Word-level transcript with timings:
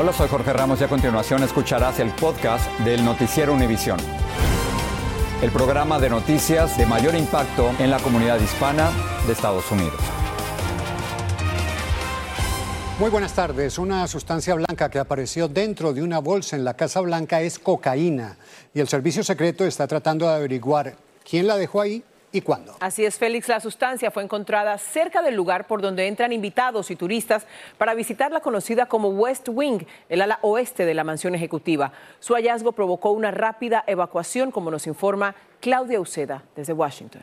Hola, 0.00 0.12
soy 0.12 0.28
Jorge 0.28 0.52
Ramos 0.52 0.80
y 0.80 0.84
a 0.84 0.88
continuación 0.88 1.42
escucharás 1.42 1.98
el 1.98 2.12
podcast 2.12 2.70
del 2.82 3.04
Noticiero 3.04 3.52
Univisión. 3.52 3.98
El 5.42 5.50
programa 5.50 5.98
de 5.98 6.08
noticias 6.08 6.78
de 6.78 6.86
mayor 6.86 7.16
impacto 7.16 7.72
en 7.80 7.90
la 7.90 7.98
comunidad 7.98 8.40
hispana 8.40 8.92
de 9.26 9.32
Estados 9.32 9.68
Unidos. 9.72 9.98
Muy 13.00 13.10
buenas 13.10 13.32
tardes. 13.32 13.76
Una 13.76 14.06
sustancia 14.06 14.54
blanca 14.54 14.88
que 14.88 15.00
apareció 15.00 15.48
dentro 15.48 15.92
de 15.92 16.00
una 16.00 16.20
bolsa 16.20 16.54
en 16.54 16.62
la 16.62 16.74
Casa 16.74 17.00
Blanca 17.00 17.40
es 17.40 17.58
cocaína 17.58 18.36
y 18.72 18.78
el 18.78 18.86
servicio 18.86 19.24
secreto 19.24 19.64
está 19.64 19.88
tratando 19.88 20.28
de 20.28 20.34
averiguar 20.36 20.94
quién 21.28 21.48
la 21.48 21.56
dejó 21.56 21.80
ahí 21.80 22.04
y 22.32 22.40
cuándo. 22.40 22.76
Así 22.80 23.04
es, 23.04 23.18
Félix. 23.18 23.48
La 23.48 23.60
sustancia 23.60 24.10
fue 24.10 24.22
encontrada 24.22 24.76
cerca 24.78 25.22
del 25.22 25.34
lugar 25.34 25.66
por 25.66 25.80
donde 25.80 26.06
entran 26.06 26.32
invitados 26.32 26.90
y 26.90 26.96
turistas 26.96 27.46
para 27.78 27.94
visitar 27.94 28.32
la 28.32 28.40
conocida 28.40 28.86
como 28.86 29.08
West 29.08 29.48
Wing, 29.50 29.84
el 30.08 30.22
ala 30.22 30.38
oeste 30.42 30.84
de 30.84 30.94
la 30.94 31.04
mansión 31.04 31.34
ejecutiva. 31.34 31.92
Su 32.20 32.34
hallazgo 32.34 32.72
provocó 32.72 33.10
una 33.10 33.30
rápida 33.30 33.84
evacuación, 33.86 34.50
como 34.50 34.70
nos 34.70 34.86
informa 34.86 35.34
Claudia 35.60 36.00
Uceda 36.00 36.44
desde 36.54 36.72
Washington. 36.72 37.22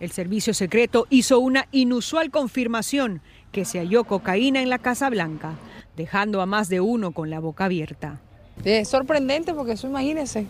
El 0.00 0.10
servicio 0.10 0.52
secreto 0.52 1.06
hizo 1.08 1.38
una 1.38 1.68
inusual 1.70 2.30
confirmación 2.30 3.22
que 3.52 3.64
se 3.64 3.78
halló 3.78 4.04
cocaína 4.04 4.60
en 4.60 4.68
la 4.68 4.78
Casa 4.78 5.08
Blanca, 5.08 5.54
dejando 5.96 6.42
a 6.42 6.46
más 6.46 6.68
de 6.68 6.80
uno 6.80 7.12
con 7.12 7.30
la 7.30 7.40
boca 7.40 7.64
abierta. 7.64 8.20
Es 8.64 8.88
sorprendente 8.88 9.54
porque 9.54 9.72
eso, 9.72 9.86
imagínense, 9.86 10.46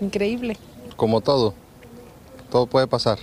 increíble. 0.00 0.58
Como 0.96 1.22
todo 1.22 1.54
todo 2.52 2.66
puede 2.66 2.86
pasar. 2.86 3.18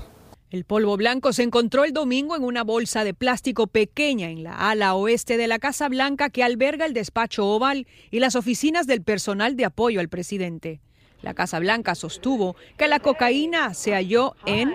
El 0.50 0.66
polvo 0.66 0.98
blanco 0.98 1.32
se 1.32 1.44
encontró 1.44 1.84
el 1.86 1.94
domingo 1.94 2.36
en 2.36 2.44
una 2.44 2.64
bolsa 2.64 3.04
de 3.04 3.14
plástico 3.14 3.68
pequeña 3.68 4.32
en 4.32 4.44
la 4.44 4.72
ala 4.72 4.96
oeste 4.96 5.38
de 5.38 5.48
la 5.48 5.60
Casa 5.60 5.88
Blanca 5.88 6.32
que 6.32 6.44
alberga 6.44 6.88
el 6.88 6.94
despacho 6.94 7.46
oval 7.46 7.86
y 8.10 8.20
las 8.20 8.36
oficinas 8.36 8.88
del 8.88 9.04
personal 9.04 9.56
de 9.56 9.66
apoyo 9.66 10.00
al 10.00 10.10
presidente. 10.10 10.82
La 11.22 11.36
Casa 11.36 11.60
Blanca 11.60 11.94
sostuvo 11.94 12.56
que 12.78 12.88
la 12.88 13.00
cocaína 13.00 13.76
se 13.76 13.92
halló 13.92 14.36
en 14.48 14.74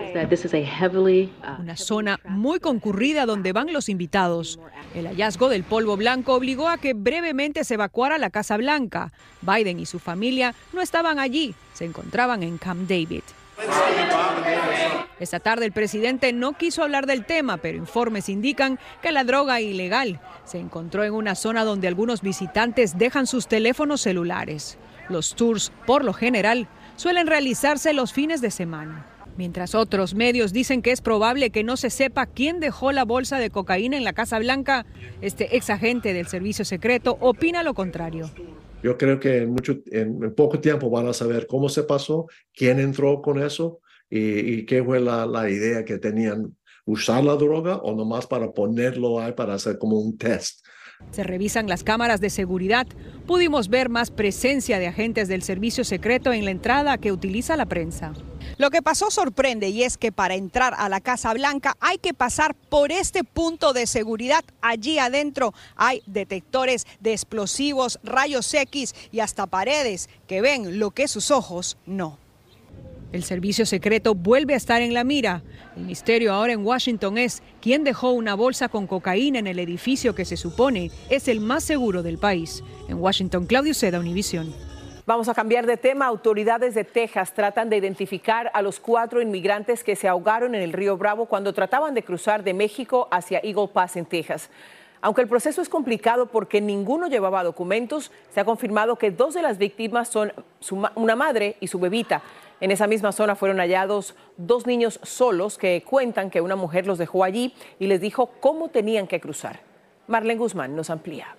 una 1.59 1.75
zona 1.75 2.19
muy 2.23 2.59
concurrida 2.59 3.25
donde 3.25 3.51
van 3.51 3.73
los 3.73 3.89
invitados. 3.89 4.59
El 4.93 5.07
hallazgo 5.07 5.49
del 5.49 5.63
polvo 5.63 5.97
blanco 5.97 6.35
obligó 6.35 6.69
a 6.69 6.77
que 6.77 6.93
brevemente 6.93 7.65
se 7.65 7.73
evacuara 7.73 8.17
la 8.17 8.29
Casa 8.29 8.55
Blanca. 8.55 9.11
Biden 9.41 9.79
y 9.79 9.85
su 9.85 9.99
familia 9.99 10.55
no 10.71 10.81
estaban 10.81 11.19
allí, 11.19 11.53
se 11.73 11.83
encontraban 11.83 12.43
en 12.43 12.57
Camp 12.57 12.87
David. 12.87 13.23
Esta 15.19 15.39
tarde 15.39 15.65
el 15.65 15.71
presidente 15.71 16.33
no 16.33 16.53
quiso 16.53 16.83
hablar 16.83 17.05
del 17.05 17.25
tema, 17.25 17.57
pero 17.57 17.77
informes 17.77 18.27
indican 18.27 18.79
que 19.01 19.11
la 19.11 19.23
droga 19.23 19.61
ilegal 19.61 20.19
se 20.43 20.59
encontró 20.59 21.03
en 21.03 21.13
una 21.13 21.35
zona 21.35 21.63
donde 21.63 21.87
algunos 21.87 22.21
visitantes 22.21 22.97
dejan 22.97 23.25
sus 23.25 23.47
teléfonos 23.47 24.01
celulares. 24.01 24.77
Los 25.07 25.35
tours, 25.35 25.71
por 25.85 26.03
lo 26.03 26.13
general, 26.13 26.67
suelen 26.95 27.27
realizarse 27.27 27.93
los 27.93 28.11
fines 28.11 28.41
de 28.41 28.51
semana. 28.51 29.05
Mientras 29.37 29.75
otros 29.75 30.15
medios 30.15 30.53
dicen 30.53 30.81
que 30.81 30.91
es 30.91 31.01
probable 31.01 31.49
que 31.49 31.63
no 31.63 31.75
se 31.75 31.89
sepa 31.89 32.25
quién 32.25 32.59
dejó 32.59 32.91
la 32.91 33.03
bolsa 33.03 33.37
de 33.37 33.49
cocaína 33.49 33.97
en 33.97 34.05
la 34.05 34.13
Casa 34.13 34.39
Blanca, 34.39 34.85
este 35.21 35.57
ex 35.57 35.69
agente 35.69 36.13
del 36.13 36.27
servicio 36.27 36.63
secreto 36.63 37.17
opina 37.19 37.61
lo 37.61 37.73
contrario. 37.73 38.29
Yo 38.81 38.97
creo 38.97 39.19
que 39.19 39.37
en, 39.91 40.35
poco 40.35 40.59
tiempo 40.59 40.89
van 40.89 41.07
a 41.07 41.13
saber 41.13 41.47
cómo 41.47 41.69
se 41.69 41.83
pasó, 41.83 42.27
quién 42.53 42.79
entró 42.79 43.21
con 43.21 43.41
eso 43.41 43.81
y, 44.09 44.65
qué 44.65 44.83
fue 44.83 44.99
la, 44.99 45.25
la, 45.25 45.49
idea 45.49 45.83
que 45.83 45.97
tenían, 45.97 46.55
usar 46.85 47.23
la 47.23 47.35
droga 47.35 47.77
o 47.77 47.95
nomás 47.95 48.27
para 48.27 48.51
ponerlo 48.51 49.19
ahí 49.19 49.33
para 49.33 49.55
hacer 49.55 49.77
como 49.77 49.97
un 49.97 50.17
test. 50.17 50.65
Se 51.11 51.23
revisan 51.23 51.67
las 51.67 51.83
cámaras 51.83 52.21
de 52.21 52.29
seguridad. 52.29 52.87
Pudimos 53.25 53.69
ver 53.69 53.89
más 53.89 54.11
presencia 54.11 54.79
de 54.79 54.87
agentes 54.87 55.27
del 55.27 55.43
servicio 55.43 55.83
secreto 55.83 56.31
en 56.33 56.45
la 56.45 56.51
entrada 56.51 56.97
que 56.97 57.11
utiliza 57.11 57.57
la 57.57 57.65
prensa. 57.65 58.13
Lo 58.57 58.69
que 58.69 58.81
pasó 58.81 59.11
sorprende 59.11 59.69
y 59.69 59.83
es 59.83 59.97
que 59.97 60.11
para 60.11 60.35
entrar 60.35 60.73
a 60.77 60.87
la 60.87 61.01
Casa 61.01 61.33
Blanca 61.33 61.75
hay 61.79 61.97
que 61.97 62.13
pasar 62.13 62.55
por 62.55 62.91
este 62.91 63.23
punto 63.23 63.73
de 63.73 63.87
seguridad. 63.87 64.43
Allí 64.61 64.99
adentro 64.99 65.53
hay 65.75 66.01
detectores 66.05 66.85
de 66.99 67.11
explosivos, 67.11 67.99
rayos 68.03 68.53
X 68.53 68.93
y 69.11 69.19
hasta 69.19 69.47
paredes 69.47 70.09
que 70.27 70.41
ven 70.41 70.79
lo 70.79 70.91
que 70.91 71.07
sus 71.07 71.31
ojos 71.31 71.77
no. 71.85 72.24
El 73.15 73.23
servicio 73.23 73.65
secreto 73.65 74.13
vuelve 74.13 74.55
a 74.55 74.57
estar 74.57 74.81
en 74.81 74.93
la 74.93 75.05
mira. 75.05 75.41
El 75.77 75.83
misterio 75.85 76.33
ahora 76.33 76.51
en 76.51 76.65
Washington 76.65 77.17
es 77.17 77.41
quién 77.61 77.85
dejó 77.85 78.11
una 78.11 78.35
bolsa 78.35 78.67
con 78.67 78.87
cocaína 78.87 79.39
en 79.39 79.47
el 79.47 79.57
edificio 79.59 80.13
que 80.13 80.25
se 80.25 80.35
supone 80.35 80.91
es 81.09 81.29
el 81.29 81.39
más 81.39 81.63
seguro 81.63 82.03
del 82.03 82.17
país. 82.17 82.61
En 82.89 82.97
Washington, 82.97 83.45
Claudio 83.45 83.73
Seda, 83.73 84.01
Univisión. 84.01 84.53
Vamos 85.05 85.29
a 85.29 85.33
cambiar 85.33 85.65
de 85.65 85.77
tema. 85.77 86.07
Autoridades 86.07 86.75
de 86.75 86.83
Texas 86.83 87.33
tratan 87.33 87.69
de 87.69 87.77
identificar 87.77 88.51
a 88.53 88.61
los 88.61 88.81
cuatro 88.81 89.21
inmigrantes 89.21 89.85
que 89.85 89.95
se 89.95 90.09
ahogaron 90.09 90.53
en 90.53 90.61
el 90.61 90.73
río 90.73 90.97
Bravo 90.97 91.27
cuando 91.27 91.53
trataban 91.53 91.93
de 91.93 92.03
cruzar 92.03 92.43
de 92.43 92.53
México 92.53 93.07
hacia 93.11 93.39
Eagle 93.41 93.69
Pass 93.69 93.95
en 93.95 94.07
Texas. 94.07 94.49
Aunque 95.01 95.21
el 95.21 95.27
proceso 95.27 95.61
es 95.61 95.69
complicado 95.69 96.25
porque 96.25 96.59
ninguno 96.59 97.07
llevaba 97.07 97.43
documentos, 97.43 98.11
se 98.33 98.39
ha 98.39 98.43
confirmado 98.43 98.97
que 98.97 99.11
dos 99.11 99.35
de 99.35 99.43
las 99.43 99.57
víctimas 99.57 100.09
son 100.09 100.33
una 100.95 101.15
madre 101.15 101.57
y 101.59 101.67
su 101.67 101.79
bebita. 101.79 102.23
En 102.61 102.71
esa 102.71 102.87
misma 102.87 103.11
zona 103.11 103.35
fueron 103.35 103.57
hallados 103.57 104.15
dos 104.37 104.65
niños 104.65 104.99
solos 105.03 105.57
que 105.57 105.83
cuentan 105.83 106.29
que 106.29 106.41
una 106.41 106.55
mujer 106.55 106.87
los 106.87 106.97
dejó 106.97 107.23
allí 107.23 107.53
y 107.79 107.87
les 107.87 107.99
dijo 107.99 108.27
cómo 108.39 108.69
tenían 108.69 109.07
que 109.07 109.19
cruzar. 109.19 109.61
Marlene 110.07 110.39
Guzmán 110.39 110.75
nos 110.75 110.89
amplía. 110.89 111.35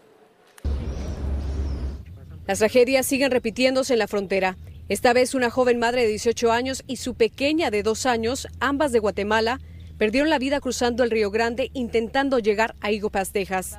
Las 2.46 2.58
tragedias 2.58 3.06
siguen 3.06 3.30
repitiéndose 3.30 3.94
en 3.94 3.98
la 3.98 4.06
frontera. 4.06 4.56
Esta 4.88 5.12
vez 5.12 5.34
una 5.34 5.50
joven 5.50 5.78
madre 5.78 6.02
de 6.02 6.08
18 6.08 6.52
años 6.52 6.84
y 6.86 6.96
su 6.96 7.14
pequeña 7.14 7.70
de 7.70 7.82
dos 7.82 8.06
años, 8.06 8.46
ambas 8.60 8.92
de 8.92 9.00
Guatemala, 9.00 9.58
perdieron 9.98 10.30
la 10.30 10.38
vida 10.38 10.60
cruzando 10.60 11.02
el 11.02 11.10
Río 11.10 11.30
Grande 11.30 11.70
intentando 11.72 12.38
llegar 12.38 12.76
a 12.80 12.92
Higo 12.92 13.10
Texas. 13.10 13.78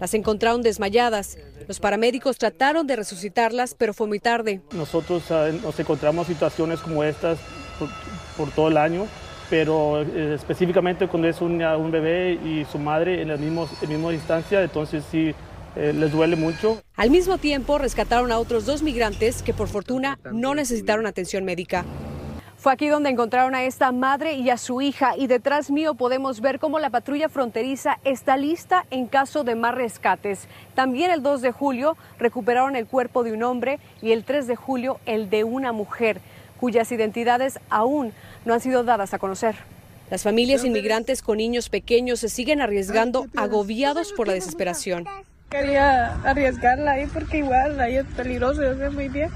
Las 0.00 0.14
encontraron 0.14 0.62
desmayadas. 0.62 1.38
Los 1.66 1.80
paramédicos 1.80 2.38
trataron 2.38 2.86
de 2.86 2.96
resucitarlas, 2.96 3.74
pero 3.74 3.92
fue 3.92 4.06
muy 4.06 4.20
tarde. 4.20 4.60
Nosotros 4.72 5.30
ah, 5.30 5.50
nos 5.62 5.78
encontramos 5.78 6.26
situaciones 6.26 6.80
como 6.80 7.04
estas 7.04 7.38
por, 8.36 8.50
todo 8.50 8.68
el 8.68 8.76
año, 8.76 9.06
pero 9.50 10.02
eh, 10.02 10.34
específicamente 10.34 11.08
cuando 11.08 11.28
es 11.28 11.40
un, 11.40 11.62
un, 11.62 11.90
bebé 11.90 12.34
y 12.34 12.64
su 12.70 12.78
madre 12.78 13.22
en 13.22 13.28
la 13.28 13.36
misma, 13.36 13.66
misma 13.88 14.10
distancia, 14.10 14.62
entonces 14.62 15.04
sí 15.10 15.34
eh, 15.76 15.92
les 15.92 16.12
duele 16.12 16.36
mucho. 16.36 16.82
Al 16.96 17.10
mismo 17.10 17.38
tiempo, 17.38 17.78
rescataron 17.78 18.32
a 18.32 18.38
otros 18.38 18.66
dos 18.66 18.82
migrantes 18.82 19.42
que 19.42 19.54
por 19.54 19.68
fortuna 19.68 20.18
no 20.32 20.54
necesitaron 20.54 21.06
atención 21.06 21.44
médica. 21.44 21.84
Fue 22.58 22.72
aquí 22.72 22.88
donde 22.88 23.10
encontraron 23.10 23.54
a 23.54 23.62
esta 23.62 23.92
madre 23.92 24.32
y 24.32 24.50
a 24.50 24.56
su 24.56 24.80
hija 24.80 25.16
y 25.16 25.28
detrás 25.28 25.70
mío 25.70 25.94
podemos 25.94 26.40
ver 26.40 26.58
cómo 26.58 26.80
la 26.80 26.90
patrulla 26.90 27.28
fronteriza 27.28 28.00
está 28.02 28.36
lista 28.36 28.84
en 28.90 29.06
caso 29.06 29.44
de 29.44 29.54
más 29.54 29.76
rescates. 29.76 30.48
También 30.74 31.12
el 31.12 31.22
2 31.22 31.40
de 31.40 31.52
julio 31.52 31.96
recuperaron 32.18 32.74
el 32.74 32.86
cuerpo 32.86 33.22
de 33.22 33.32
un 33.32 33.44
hombre 33.44 33.78
y 34.02 34.10
el 34.10 34.24
3 34.24 34.48
de 34.48 34.56
julio 34.56 34.98
el 35.06 35.30
de 35.30 35.44
una 35.44 35.70
mujer, 35.70 36.20
cuyas 36.58 36.90
identidades 36.90 37.60
aún 37.70 38.12
no 38.44 38.54
han 38.54 38.60
sido 38.60 38.82
dadas 38.82 39.14
a 39.14 39.20
conocer. 39.20 39.54
Las 40.10 40.24
familias 40.24 40.64
inmigrantes 40.64 41.22
con 41.22 41.36
niños 41.38 41.68
pequeños 41.68 42.18
se 42.18 42.28
siguen 42.28 42.60
arriesgando, 42.60 43.28
agobiados 43.36 44.12
por 44.12 44.26
la 44.26 44.32
desesperación. 44.32 45.04
Quería 45.48 46.14
arriesgarla 46.24 46.90
ahí 46.92 47.06
porque 47.06 47.38
igual 47.38 47.78
ahí 47.78 47.98
es 47.98 48.06
peligroso, 48.16 48.62
yo 48.62 48.76
sé 48.76 48.90
muy 48.90 49.08
bien. 49.08 49.30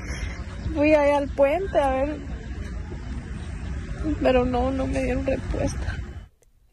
Fui 0.74 0.92
ahí 0.94 1.12
al 1.12 1.28
puente 1.28 1.78
a 1.78 1.90
ver, 1.90 2.31
pero 4.22 4.44
no, 4.44 4.70
no 4.70 4.86
me 4.86 5.02
dieron 5.02 5.26
respuesta. 5.26 5.98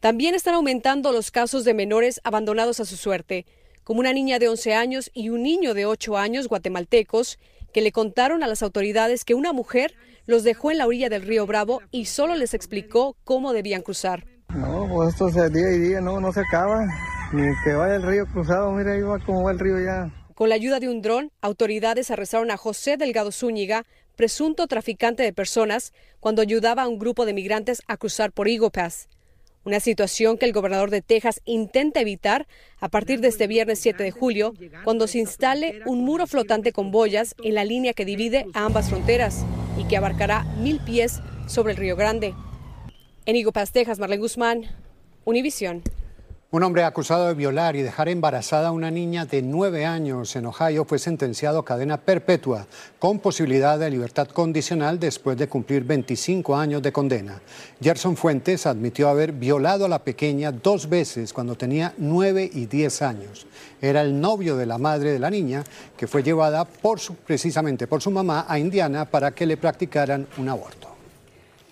También 0.00 0.34
están 0.34 0.54
aumentando 0.54 1.12
los 1.12 1.30
casos 1.30 1.64
de 1.64 1.74
menores 1.74 2.20
abandonados 2.24 2.80
a 2.80 2.84
su 2.84 2.96
suerte, 2.96 3.44
como 3.84 4.00
una 4.00 4.12
niña 4.12 4.38
de 4.38 4.48
11 4.48 4.74
años 4.74 5.10
y 5.12 5.28
un 5.28 5.42
niño 5.42 5.74
de 5.74 5.84
8 5.84 6.16
años 6.16 6.48
guatemaltecos 6.48 7.38
que 7.72 7.82
le 7.82 7.92
contaron 7.92 8.42
a 8.42 8.46
las 8.46 8.62
autoridades 8.62 9.24
que 9.24 9.34
una 9.34 9.52
mujer 9.52 9.94
los 10.26 10.44
dejó 10.44 10.70
en 10.70 10.78
la 10.78 10.86
orilla 10.86 11.08
del 11.08 11.22
río 11.22 11.46
Bravo 11.46 11.82
y 11.90 12.06
solo 12.06 12.34
les 12.34 12.54
explicó 12.54 13.16
cómo 13.24 13.52
debían 13.52 13.82
cruzar. 13.82 14.24
No, 14.54 14.88
pues 14.90 15.10
esto 15.10 15.28
es 15.28 15.52
día 15.52 15.70
y 15.70 15.78
día, 15.78 16.00
no, 16.00 16.20
no 16.20 16.32
se 16.32 16.40
acaba. 16.40 16.86
Ni 17.32 17.46
que 17.62 17.72
vaya 17.74 17.96
el 17.96 18.02
río 18.02 18.26
cruzado, 18.26 18.72
mira 18.72 18.92
ahí 18.92 19.02
va 19.02 19.18
cómo 19.24 19.44
va 19.44 19.52
el 19.52 19.58
río 19.58 19.78
ya. 19.80 20.10
Con 20.34 20.48
la 20.48 20.54
ayuda 20.54 20.80
de 20.80 20.88
un 20.88 21.02
dron, 21.02 21.30
autoridades 21.40 22.10
arrestaron 22.10 22.50
a 22.50 22.56
José 22.56 22.96
Delgado 22.96 23.30
Zúñiga, 23.30 23.84
presunto 24.20 24.66
traficante 24.66 25.22
de 25.22 25.32
personas, 25.32 25.94
cuando 26.20 26.42
ayudaba 26.42 26.82
a 26.82 26.88
un 26.88 26.98
grupo 26.98 27.24
de 27.24 27.32
migrantes 27.32 27.80
a 27.86 27.96
cruzar 27.96 28.32
por 28.32 28.48
Eagle 28.48 28.68
Pass. 28.68 29.08
Una 29.64 29.80
situación 29.80 30.36
que 30.36 30.44
el 30.44 30.52
gobernador 30.52 30.90
de 30.90 31.00
Texas 31.00 31.40
intenta 31.46 32.02
evitar 32.02 32.46
a 32.80 32.90
partir 32.90 33.22
de 33.22 33.28
este 33.28 33.46
viernes 33.46 33.78
7 33.78 34.02
de 34.02 34.10
julio, 34.10 34.52
cuando 34.84 35.06
se 35.06 35.20
instale 35.20 35.80
un 35.86 36.04
muro 36.04 36.26
flotante 36.26 36.70
con 36.70 36.90
boyas 36.90 37.34
en 37.42 37.54
la 37.54 37.64
línea 37.64 37.94
que 37.94 38.04
divide 38.04 38.44
a 38.52 38.66
ambas 38.66 38.90
fronteras 38.90 39.42
y 39.78 39.84
que 39.84 39.96
abarcará 39.96 40.44
mil 40.58 40.80
pies 40.80 41.20
sobre 41.46 41.72
el 41.72 41.78
Río 41.78 41.96
Grande. 41.96 42.34
En 43.24 43.36
Eagle 43.36 43.52
Pass, 43.52 43.72
Texas, 43.72 43.98
Marlene 43.98 44.20
Guzmán, 44.20 44.66
Univisión. 45.24 45.82
Un 46.52 46.64
hombre 46.64 46.82
acusado 46.82 47.28
de 47.28 47.34
violar 47.34 47.76
y 47.76 47.82
dejar 47.82 48.08
embarazada 48.08 48.68
a 48.68 48.72
una 48.72 48.90
niña 48.90 49.24
de 49.24 49.40
nueve 49.40 49.86
años 49.86 50.34
en 50.34 50.46
Ohio 50.46 50.84
fue 50.84 50.98
sentenciado 50.98 51.60
a 51.60 51.64
cadena 51.64 51.96
perpetua 51.96 52.66
con 52.98 53.20
posibilidad 53.20 53.78
de 53.78 53.88
libertad 53.88 54.26
condicional 54.26 54.98
después 54.98 55.38
de 55.38 55.48
cumplir 55.48 55.84
25 55.84 56.56
años 56.56 56.82
de 56.82 56.90
condena. 56.90 57.40
Gerson 57.80 58.16
Fuentes 58.16 58.66
admitió 58.66 59.08
haber 59.08 59.30
violado 59.30 59.84
a 59.84 59.88
la 59.88 60.02
pequeña 60.02 60.50
dos 60.50 60.88
veces 60.88 61.32
cuando 61.32 61.54
tenía 61.54 61.94
nueve 61.98 62.50
y 62.52 62.66
diez 62.66 63.00
años. 63.00 63.46
Era 63.80 64.02
el 64.02 64.20
novio 64.20 64.56
de 64.56 64.66
la 64.66 64.78
madre 64.78 65.12
de 65.12 65.20
la 65.20 65.30
niña 65.30 65.62
que 65.96 66.08
fue 66.08 66.24
llevada 66.24 66.66
precisamente 67.26 67.86
por 67.86 68.02
su 68.02 68.10
mamá 68.10 68.46
a 68.48 68.58
Indiana 68.58 69.04
para 69.04 69.30
que 69.30 69.46
le 69.46 69.56
practicaran 69.56 70.26
un 70.36 70.48
aborto. 70.48 70.89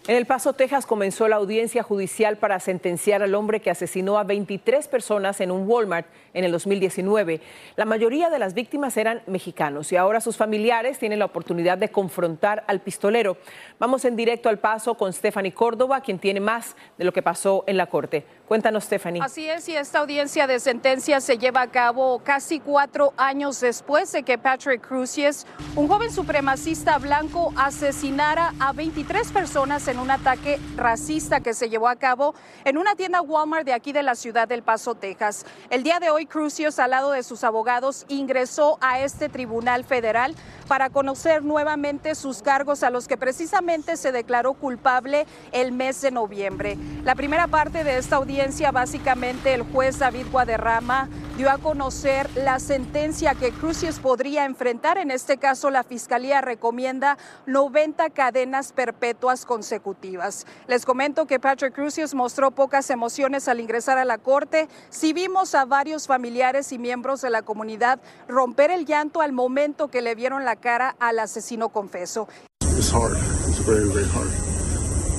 En 0.09 0.17
El 0.17 0.25
Paso, 0.25 0.55
Texas, 0.55 0.87
comenzó 0.87 1.29
la 1.29 1.37
audiencia 1.37 1.83
judicial 1.83 2.39
para 2.39 2.61
sentenciar 2.61 3.23
al 3.23 3.35
hombre 3.35 3.61
que 3.61 3.69
asesinó 3.69 4.17
a 4.17 4.25
23 4.25 4.89
personas 4.89 5.39
en 5.43 5.51
un 5.51 5.69
Walmart 5.69 6.07
en 6.33 6.45
el 6.45 6.51
2019. 6.51 7.43
La 7.77 7.85
mayoría 7.85 8.31
de 8.31 8.39
las 8.39 8.55
víctimas 8.55 8.97
eran 8.97 9.21
mexicanos 9.27 9.93
y 9.93 9.97
ahora 9.97 10.23
sus 10.23 10.39
familiares 10.39 10.99
tienen 10.99 11.19
la 11.19 11.27
oportunidad 11.27 11.77
de 11.77 11.91
confrontar 11.91 12.65
al 12.69 12.81
pistolero. 12.81 13.37
Vamos 13.79 14.07
en 14.07 14.17
directo 14.17 14.49
al 14.49 14.59
Paso 14.59 14.95
con 14.95 15.13
Stephanie 15.13 15.53
Córdoba, 15.53 16.01
quien 16.01 16.19
tiene 16.19 16.41
más 16.41 16.75
de 16.97 17.05
lo 17.05 17.13
que 17.13 17.21
pasó 17.21 17.65
en 17.67 17.77
la 17.77 17.85
corte. 17.85 18.25
Cuéntanos, 18.49 18.85
Stephanie. 18.85 19.21
Así 19.23 19.47
es, 19.47 19.69
y 19.69 19.77
esta 19.77 19.99
audiencia 19.99 20.47
de 20.47 20.59
sentencia 20.59 21.21
se 21.21 21.37
lleva 21.37 21.61
a 21.61 21.67
cabo 21.67 22.23
casi 22.25 22.61
cuatro 22.61 23.13
años 23.19 23.61
después 23.61 24.11
de 24.13 24.23
que 24.23 24.39
Patrick 24.39 24.81
Cruces, 24.81 25.47
un 25.77 25.87
joven 25.87 26.11
supremacista 26.11 26.97
blanco, 26.97 27.53
asesinara 27.57 28.55
a 28.59 28.73
23 28.73 29.33
personas 29.33 29.87
en 29.87 29.99
un 29.99 30.11
ataque 30.11 30.59
racista 30.77 31.41
que 31.41 31.53
se 31.53 31.69
llevó 31.69 31.89
a 31.89 31.97
cabo 31.97 32.35
en 32.65 32.79
una 32.79 32.95
tienda 32.95 33.21
Walmart 33.21 33.67
de 33.67 33.75
aquí 33.75 33.93
de 33.93 34.03
la 34.03 34.15
ciudad 34.15 34.49
del 34.49 34.63
Paso, 34.63 34.95
Texas. 34.95 35.45
El 35.69 35.83
día 35.83 36.01
de 36.01 36.09
hoy, 36.09 36.25
Crucius, 36.25 36.79
al 36.79 36.93
lado 36.93 37.11
de 37.11 37.25
sus 37.25 37.45
abogados, 37.45 38.07
ingresó 38.09 38.79
a 38.81 39.01
este 39.01 39.29
tribunal 39.29 39.85
federal 39.85 40.35
para 40.69 40.89
conocer 40.89 41.45
nuevamente 41.45 42.15
sus 42.15 42.41
cargos 42.41 42.83
a 42.83 42.89
los 42.89 43.09
que 43.09 43.19
precisamente 43.19 43.99
se 43.99 44.11
declaró 44.11 44.55
culpable 44.55 45.27
el 45.53 45.73
mes 45.73 46.01
de 46.01 46.13
noviembre. 46.13 46.79
La 47.05 47.15
primera 47.15 47.47
parte 47.47 47.85
de 47.85 47.99
esta 47.99 48.17
audiencia, 48.17 48.38
básicamente 48.73 49.53
el 49.53 49.63
juez 49.63 49.99
David 49.99 50.27
Guadarrama 50.31 51.09
dio 51.37 51.51
a 51.51 51.59
conocer 51.59 52.31
la 52.37 52.61
sentencia 52.61 53.35
que 53.35 53.51
Crucius 53.51 53.99
podría 53.99 54.45
enfrentar. 54.45 54.97
En 54.97 55.11
este 55.11 55.39
caso, 55.39 55.71
la 55.71 55.83
Fiscalía 55.83 56.41
recomienda 56.41 57.19
90 57.47 58.11
cadenas 58.11 58.73
perpetuas 58.73 59.45
consecutivas. 59.45 60.47
Les 60.69 60.87
comento 60.87 61.27
que 61.27 61.41
Patrick 61.41 61.75
Crucius 61.75 62.15
mostró 62.15 62.53
pocas 62.53 62.91
emociones 62.91 63.49
al 63.49 63.59
ingresar 63.59 63.99
a 63.99 64.05
la 64.05 64.19
corte. 64.19 64.69
Si 64.89 65.13
vimos 65.13 65.57
a 65.57 65.65
varios 65.65 66.07
familiares 66.07 66.71
y 66.71 66.79
miembros 66.79 67.21
de 67.21 67.31
la 67.31 67.43
comunidad 67.43 67.99
romper 68.29 68.71
el 68.71 68.87
llanto 68.87 69.21
al 69.21 69.33
momento 69.33 69.89
que 69.89 70.01
le 70.01 70.15
vieron 70.15 70.45
la 70.45 70.55
cara 70.55 70.95
al 71.01 71.19
asesino 71.19 71.71
confeso. 71.71 72.29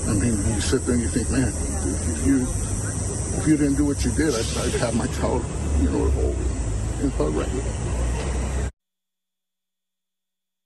I 0.09 0.13
mean, 0.13 0.33
man, 1.29 2.68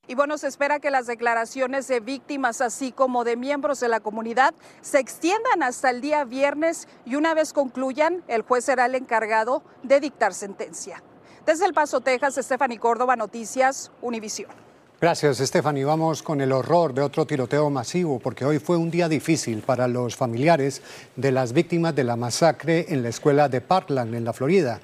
Y 0.05 0.15
bueno, 0.15 0.37
se 0.37 0.47
espera 0.47 0.79
que 0.79 0.91
las 0.91 1.07
declaraciones 1.07 1.87
de 1.87 2.01
víctimas, 2.01 2.59
así 2.59 2.91
como 2.91 3.23
de 3.23 3.37
miembros 3.37 3.79
de 3.79 3.87
la 3.87 4.01
comunidad, 4.01 4.53
se 4.81 4.99
extiendan 4.99 5.63
hasta 5.63 5.89
el 5.89 6.01
día 6.01 6.25
viernes 6.25 6.89
y 7.05 7.15
una 7.15 7.33
vez 7.33 7.53
concluyan, 7.53 8.21
el 8.27 8.41
juez 8.41 8.65
será 8.65 8.87
el 8.87 8.95
encargado 8.95 9.63
de 9.81 10.01
dictar 10.01 10.33
sentencia. 10.33 11.01
Desde 11.45 11.65
El 11.65 11.73
Paso, 11.73 12.01
Texas, 12.01 12.35
Stephanie 12.35 12.79
Córdoba, 12.79 13.15
Noticias, 13.15 13.91
Univisión. 14.01 14.62
Gracias, 15.03 15.39
Stephanie. 15.39 15.83
Vamos 15.83 16.23
con 16.23 16.39
el 16.39 16.53
horror 16.53 16.93
de 16.93 17.01
otro 17.01 17.25
tiroteo 17.25 17.69
masivo, 17.69 18.19
porque 18.19 18.45
hoy 18.45 18.59
fue 18.59 18.77
un 18.77 18.89
día 18.89 19.09
difícil 19.09 19.61
para 19.61 19.85
los 19.89 20.15
familiares 20.15 20.81
de 21.17 21.33
las 21.33 21.51
víctimas 21.51 21.93
de 21.93 22.05
la 22.05 22.15
masacre 22.15 22.85
en 22.87 23.03
la 23.03 23.09
escuela 23.09 23.49
de 23.49 23.59
Parkland, 23.59 24.15
en 24.15 24.23
la 24.23 24.31
Florida. 24.31 24.79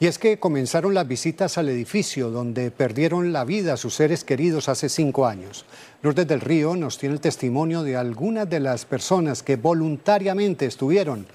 Y 0.00 0.06
es 0.06 0.18
que 0.18 0.38
comenzaron 0.38 0.94
las 0.94 1.06
visitas 1.06 1.58
al 1.58 1.68
edificio 1.68 2.30
donde 2.30 2.70
perdieron 2.70 3.30
la 3.30 3.44
vida 3.44 3.76
sus 3.76 3.92
seres 3.94 4.24
queridos 4.24 4.70
hace 4.70 4.88
cinco 4.88 5.26
años. 5.26 5.66
Lourdes 6.00 6.26
del 6.26 6.40
Río 6.40 6.74
nos 6.74 6.96
tiene 6.96 7.16
el 7.16 7.20
testimonio 7.20 7.82
de 7.82 7.94
algunas 7.94 8.48
de 8.48 8.60
las 8.60 8.86
personas 8.86 9.42
que 9.42 9.56
voluntariamente 9.56 10.64
estuvieron 10.64 11.26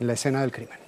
en 0.00 0.06
la 0.06 0.14
escena 0.14 0.40
del 0.40 0.50
crimen. 0.50 0.81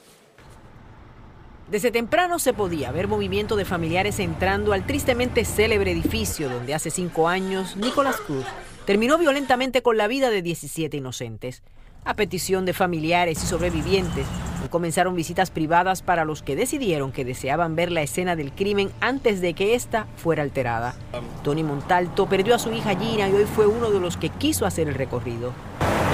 Desde 1.71 1.91
temprano 1.91 2.39
se 2.39 2.53
podía 2.53 2.93
ver 2.93 3.09
movimiento 3.09 3.57
de 3.57 3.65
familiares 3.65 4.19
entrando 4.19 4.75
al 4.75 4.87
tristemente 4.87 5.45
célebre 5.45 5.93
edificio 5.93 6.51
donde 6.51 6.75
hace 6.75 6.91
cinco 6.91 7.27
años 7.27 7.77
Nicolás 7.77 8.17
Cruz 8.17 8.45
terminó 8.85 9.17
violentamente 9.17 9.81
con 9.83 9.97
la 9.97 10.07
vida 10.07 10.29
de 10.29 10.43
17 10.43 10.99
inocentes. 10.99 11.63
A 12.05 12.15
petición 12.15 12.67
de 12.67 12.75
familiares 12.75 13.43
y 13.43 13.47
sobrevivientes, 13.47 14.27
comenzaron 14.69 15.15
visitas 15.15 15.51
privadas 15.51 16.03
para 16.03 16.27
los 16.27 16.43
que 16.43 16.55
decidieron 16.55 17.13
que 17.13 17.25
deseaban 17.25 17.77
ver 17.77 17.91
la 17.91 18.03
escena 18.03 18.37
del 18.37 18.53
crimen 18.53 18.91
antes 19.01 19.41
de 19.41 19.55
que 19.55 19.75
ésta 19.75 20.07
fuera 20.17 20.43
alterada. 20.43 20.95
Tony 21.43 21.63
Montalto 21.63 22.27
perdió 22.27 22.55
a 22.55 22.59
su 22.59 22.73
hija 22.73 22.95
Gina 22.99 23.29
y 23.29 23.33
hoy 23.33 23.45
fue 23.45 23.67
uno 23.67 23.91
de 23.91 24.01
los 24.01 24.19
que 24.19 24.29
quiso 24.29 24.67
hacer 24.67 24.89
el 24.89 24.95
recorrido. 24.95 25.53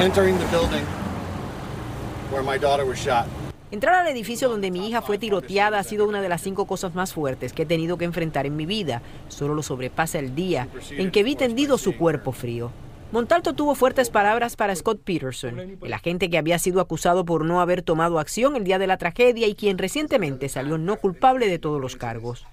Entering 0.01 0.39
the 0.39 0.47
building 0.47 0.85
where 2.31 2.45
my 2.45 2.57
daughter 2.57 2.87
was 2.87 2.99
shot. 2.99 3.27
Entrar 3.73 3.95
al 3.95 4.09
edificio 4.09 4.49
donde 4.49 4.73
mi 4.73 4.89
hija 4.89 5.01
fue 5.01 5.17
tiroteada 5.17 5.79
ha 5.79 5.85
sido 5.85 6.09
una 6.09 6.21
de 6.21 6.29
las 6.29 6.43
cinco 6.43 6.67
cosas 6.67 6.97
más 6.97 7.13
fuertes 7.13 7.53
que 7.53 7.63
he 7.63 7.67
tenido 7.67 7.97
que 7.99 8.05
enfrentar 8.05 8.45
en 8.45 8.57
mi 8.57 8.67
vida. 8.67 9.01
Solo 9.29 9.55
lo 9.55 9.63
sobrepasa 9.63 10.19
el 10.19 10.35
día 10.35 10.67
en 10.91 11.13
que 11.13 11.23
vi 11.23 11.37
tendido 11.37 11.79
su 11.79 11.97
cuerpo 11.97 12.33
frío. 12.33 12.73
Montalto 13.13 13.55
tuvo 13.55 13.77
fuertes 13.77 14.11
palabras 14.11 14.57
para 14.57 14.75
Scott 14.75 15.01
Peterson, 15.03 15.79
el 15.83 15.93
agente 15.93 16.31
que 16.31 16.39
había 16.39 16.59
sido 16.59 16.81
acusado 16.81 17.25
por 17.25 17.45
no 17.45 17.61
haber 17.61 17.83
tomado 17.83 18.21
acción 18.21 18.55
el 18.55 18.65
día 18.65 18.79
de 18.79 18.87
la 18.87 18.99
tragedia 18.99 19.47
y 19.49 19.55
quien 19.55 19.79
recientemente 19.79 20.49
salió 20.49 20.79
no 20.79 20.97
culpable 20.97 21.49
de 21.49 21.59
todos 21.59 21.81
los 21.81 21.97
cargos. 21.97 22.47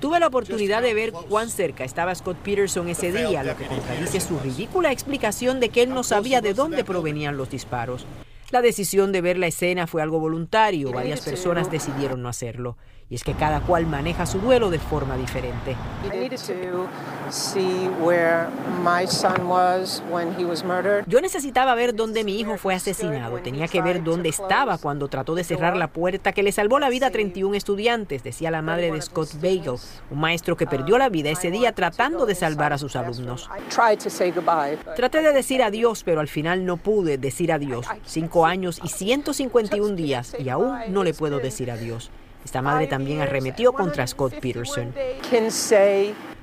Tuve 0.00 0.20
la 0.20 0.26
oportunidad 0.26 0.82
de 0.82 0.92
ver 0.92 1.12
cuán 1.12 1.48
cerca 1.48 1.84
estaba 1.84 2.14
Scott 2.14 2.36
Peterson 2.38 2.88
ese 2.88 3.12
día, 3.12 3.42
lo 3.42 3.56
que 3.56 3.66
contradice 3.66 4.20
su 4.20 4.38
ridícula 4.38 4.92
explicación 4.92 5.58
de 5.58 5.70
que 5.70 5.82
él 5.82 5.90
no 5.90 6.02
sabía 6.02 6.42
de 6.42 6.52
dónde 6.52 6.84
provenían 6.84 7.38
los 7.38 7.50
disparos. 7.50 8.06
La 8.50 8.62
decisión 8.62 9.10
de 9.10 9.20
ver 9.20 9.38
la 9.38 9.48
escena 9.48 9.86
fue 9.86 10.02
algo 10.02 10.20
voluntario, 10.20 10.92
varias 10.92 11.20
personas 11.20 11.70
decidieron 11.70 12.22
no 12.22 12.28
hacerlo. 12.28 12.76
Y 13.08 13.14
es 13.14 13.22
que 13.22 13.34
cada 13.34 13.60
cual 13.60 13.86
maneja 13.86 14.26
su 14.26 14.40
duelo 14.40 14.68
de 14.68 14.80
forma 14.80 15.16
diferente. 15.16 15.76
Yo 21.06 21.20
necesitaba 21.20 21.74
ver 21.76 21.94
dónde 21.94 22.24
mi 22.24 22.40
hijo 22.40 22.58
fue 22.58 22.74
asesinado. 22.74 23.38
Tenía 23.38 23.68
que 23.68 23.80
ver 23.80 24.02
dónde 24.02 24.28
estaba 24.28 24.78
cuando 24.78 25.06
trató 25.06 25.36
de 25.36 25.44
cerrar 25.44 25.76
la 25.76 25.86
puerta 25.86 26.32
que 26.32 26.42
le 26.42 26.50
salvó 26.50 26.80
la 26.80 26.88
vida 26.88 27.06
a 27.06 27.10
31 27.10 27.54
estudiantes, 27.54 28.24
decía 28.24 28.50
la 28.50 28.60
madre 28.60 28.90
de 28.90 29.00
Scott 29.00 29.34
Bagel, 29.34 29.76
un 30.10 30.18
maestro 30.18 30.56
que 30.56 30.66
perdió 30.66 30.98
la 30.98 31.08
vida 31.08 31.30
ese 31.30 31.52
día 31.52 31.72
tratando 31.72 32.26
de 32.26 32.34
salvar 32.34 32.72
a 32.72 32.78
sus 32.78 32.96
alumnos. 32.96 33.48
Traté 34.96 35.22
de 35.22 35.32
decir 35.32 35.62
adiós, 35.62 36.02
pero 36.02 36.20
al 36.20 36.28
final 36.28 36.64
no 36.64 36.76
pude 36.76 37.18
decir 37.18 37.52
adiós. 37.52 37.86
Cinco 38.04 38.46
años 38.46 38.80
y 38.82 38.88
151 38.88 39.94
días 39.94 40.34
y 40.40 40.48
aún 40.48 40.76
no 40.88 41.04
le 41.04 41.14
puedo 41.14 41.38
decir 41.38 41.70
adiós. 41.70 42.10
Esta 42.46 42.62
madre 42.62 42.86
también 42.86 43.20
arremetió 43.20 43.72
contra 43.72 44.06
Scott 44.06 44.34
Peterson. 44.38 44.94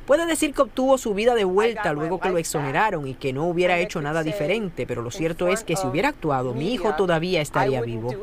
Puede 0.06 0.26
decir 0.26 0.54
que 0.54 0.62
obtuvo 0.62 0.98
su 0.98 1.14
vida 1.14 1.34
de 1.34 1.46
vuelta 1.46 1.94
luego 1.94 2.20
que 2.20 2.30
lo 2.30 2.38
exoneraron 2.38 3.08
y 3.08 3.14
que 3.14 3.32
no 3.32 3.46
hubiera 3.46 3.78
hecho 3.78 4.02
nada 4.02 4.22
diferente, 4.22 4.86
pero 4.86 5.02
lo 5.02 5.12
cierto 5.12 5.48
es 5.48 5.64
que 5.64 5.78
si 5.78 5.88
hubiera 5.88 6.10
actuado, 6.10 6.54
mi 6.54 6.74
hijo 6.74 6.94
todavía 6.96 7.40
estaría 7.40 7.80
vivo. 7.82 8.14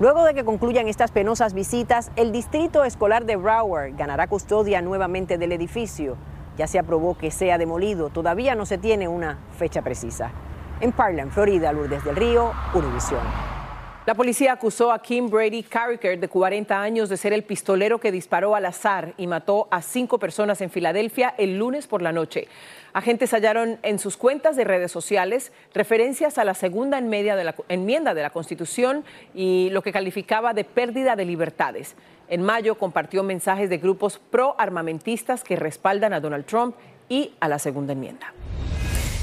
Luego 0.00 0.24
de 0.24 0.34
que 0.34 0.44
concluyan 0.44 0.88
estas 0.88 1.12
penosas 1.12 1.54
visitas, 1.54 2.10
el 2.16 2.32
distrito 2.32 2.82
escolar 2.82 3.24
de 3.26 3.36
Broward 3.36 3.96
ganará 3.96 4.26
custodia 4.26 4.82
nuevamente 4.82 5.38
del 5.38 5.52
edificio. 5.52 6.16
Ya 6.58 6.66
se 6.66 6.80
aprobó 6.80 7.16
que 7.16 7.30
sea 7.30 7.58
demolido, 7.58 8.10
todavía 8.10 8.56
no 8.56 8.66
se 8.66 8.76
tiene 8.76 9.06
una 9.06 9.38
fecha 9.56 9.82
precisa. 9.82 10.32
En 10.80 10.90
Parkland, 10.90 11.30
Florida, 11.30 11.72
Lourdes 11.72 12.02
del 12.02 12.16
Río, 12.16 12.50
Univision. 12.74 13.59
La 14.10 14.16
policía 14.16 14.50
acusó 14.50 14.90
a 14.90 15.00
Kim 15.00 15.30
Brady 15.30 15.62
Carricker, 15.62 16.18
de 16.18 16.26
40 16.26 16.82
años, 16.82 17.08
de 17.08 17.16
ser 17.16 17.32
el 17.32 17.44
pistolero 17.44 18.00
que 18.00 18.10
disparó 18.10 18.56
al 18.56 18.66
azar 18.66 19.14
y 19.16 19.28
mató 19.28 19.68
a 19.70 19.82
cinco 19.82 20.18
personas 20.18 20.60
en 20.62 20.68
Filadelfia 20.68 21.32
el 21.38 21.56
lunes 21.56 21.86
por 21.86 22.02
la 22.02 22.10
noche. 22.10 22.48
Agentes 22.92 23.32
hallaron 23.32 23.78
en 23.84 24.00
sus 24.00 24.16
cuentas 24.16 24.56
de 24.56 24.64
redes 24.64 24.90
sociales 24.90 25.52
referencias 25.72 26.38
a 26.38 26.44
la 26.44 26.54
segunda 26.54 26.98
enmienda 26.98 27.36
de 28.14 28.22
la, 28.22 28.30
Constitución 28.30 29.04
y 29.32 29.68
lo 29.70 29.80
que 29.80 29.92
calificaba 29.92 30.54
de 30.54 30.64
pérdida 30.64 31.14
de 31.14 31.24
libertades. 31.24 31.94
En 32.28 32.42
mayo 32.42 32.78
compartió 32.78 33.22
mensajes 33.22 33.70
de 33.70 33.78
grupos 33.78 34.18
pro-armamentistas 34.18 35.44
que 35.44 35.54
respaldan 35.54 36.14
a 36.14 36.18
Donald 36.18 36.46
Trump 36.46 36.74
y 37.08 37.34
a 37.38 37.46
la 37.46 37.60
segunda 37.60 37.92
enmienda. 37.92 38.34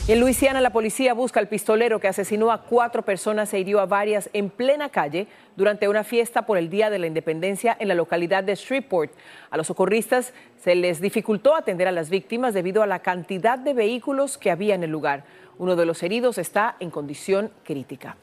En 0.10 0.22
Luisiana, 0.22 0.62
la 0.62 0.70
policía 0.70 1.14
busca 1.14 1.42
al 1.42 1.50
pistolero 1.50 2.00
que 2.00 2.08
asesinó 2.08 2.50
a 2.50 2.62
cuatro 2.62 3.02
personas 3.02 3.54
e 3.54 3.60
hirió 3.60 3.82
a 3.82 3.86
varias 3.86 4.30
en 4.32 4.50
plena 4.50 4.88
calle 4.88 5.28
durante 5.58 5.90
una 5.90 6.06
fiesta 6.06 6.46
por 6.46 6.58
el 6.58 6.70
Día 6.70 6.90
de 6.90 6.98
la 6.98 7.08
Independencia 7.08 7.76
en 7.78 7.90
la 7.90 7.94
localidad 7.94 8.42
de 8.42 8.56
Shreveport. 8.56 9.12
A 9.50 9.58
los 9.58 9.68
socorristas 9.68 10.34
se 10.64 10.76
les 10.76 11.02
dificultó 11.02 11.56
atender 11.56 11.90
a 11.90 11.92
las 11.92 12.10
víctimas 12.10 12.54
debido 12.54 12.84
a 12.84 12.88
la 12.88 13.00
cantidad 13.00 13.60
de 13.60 13.74
vehículos 13.74 14.38
que 14.38 14.50
había 14.50 14.76
en 14.76 14.84
el 14.86 14.92
lugar. 14.92 15.26
Uno 15.58 15.76
de 15.76 15.86
los 15.86 16.02
heridos 16.02 16.38
está 16.38 16.78
en 16.80 16.90
condición 16.90 17.52
crítica. 17.66 18.16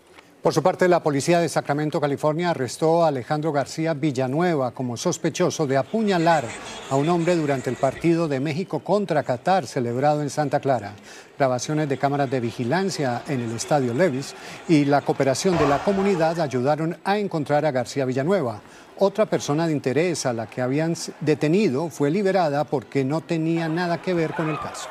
Por 0.44 0.52
su 0.52 0.62
parte, 0.62 0.88
la 0.88 1.02
policía 1.02 1.40
de 1.40 1.48
Sacramento, 1.48 2.02
California, 2.02 2.50
arrestó 2.50 3.02
a 3.02 3.08
Alejandro 3.08 3.50
García 3.50 3.94
Villanueva 3.94 4.72
como 4.72 4.98
sospechoso 4.98 5.66
de 5.66 5.78
apuñalar 5.78 6.44
a 6.90 6.96
un 6.96 7.08
hombre 7.08 7.34
durante 7.34 7.70
el 7.70 7.76
partido 7.76 8.28
de 8.28 8.40
México 8.40 8.80
contra 8.80 9.22
Qatar 9.22 9.66
celebrado 9.66 10.20
en 10.20 10.28
Santa 10.28 10.60
Clara. 10.60 10.92
Grabaciones 11.38 11.88
de 11.88 11.96
cámaras 11.96 12.30
de 12.30 12.40
vigilancia 12.40 13.22
en 13.26 13.40
el 13.40 13.56
estadio 13.56 13.94
Levis 13.94 14.34
y 14.68 14.84
la 14.84 15.00
cooperación 15.00 15.56
de 15.56 15.66
la 15.66 15.82
comunidad 15.82 16.38
ayudaron 16.38 16.98
a 17.04 17.16
encontrar 17.16 17.64
a 17.64 17.72
García 17.72 18.04
Villanueva. 18.04 18.60
Otra 18.98 19.24
persona 19.24 19.66
de 19.66 19.72
interés 19.72 20.26
a 20.26 20.34
la 20.34 20.46
que 20.46 20.60
habían 20.60 20.94
detenido 21.20 21.88
fue 21.88 22.10
liberada 22.10 22.64
porque 22.64 23.02
no 23.02 23.22
tenía 23.22 23.70
nada 23.70 24.02
que 24.02 24.12
ver 24.12 24.34
con 24.34 24.50
el 24.50 24.60
caso. 24.60 24.90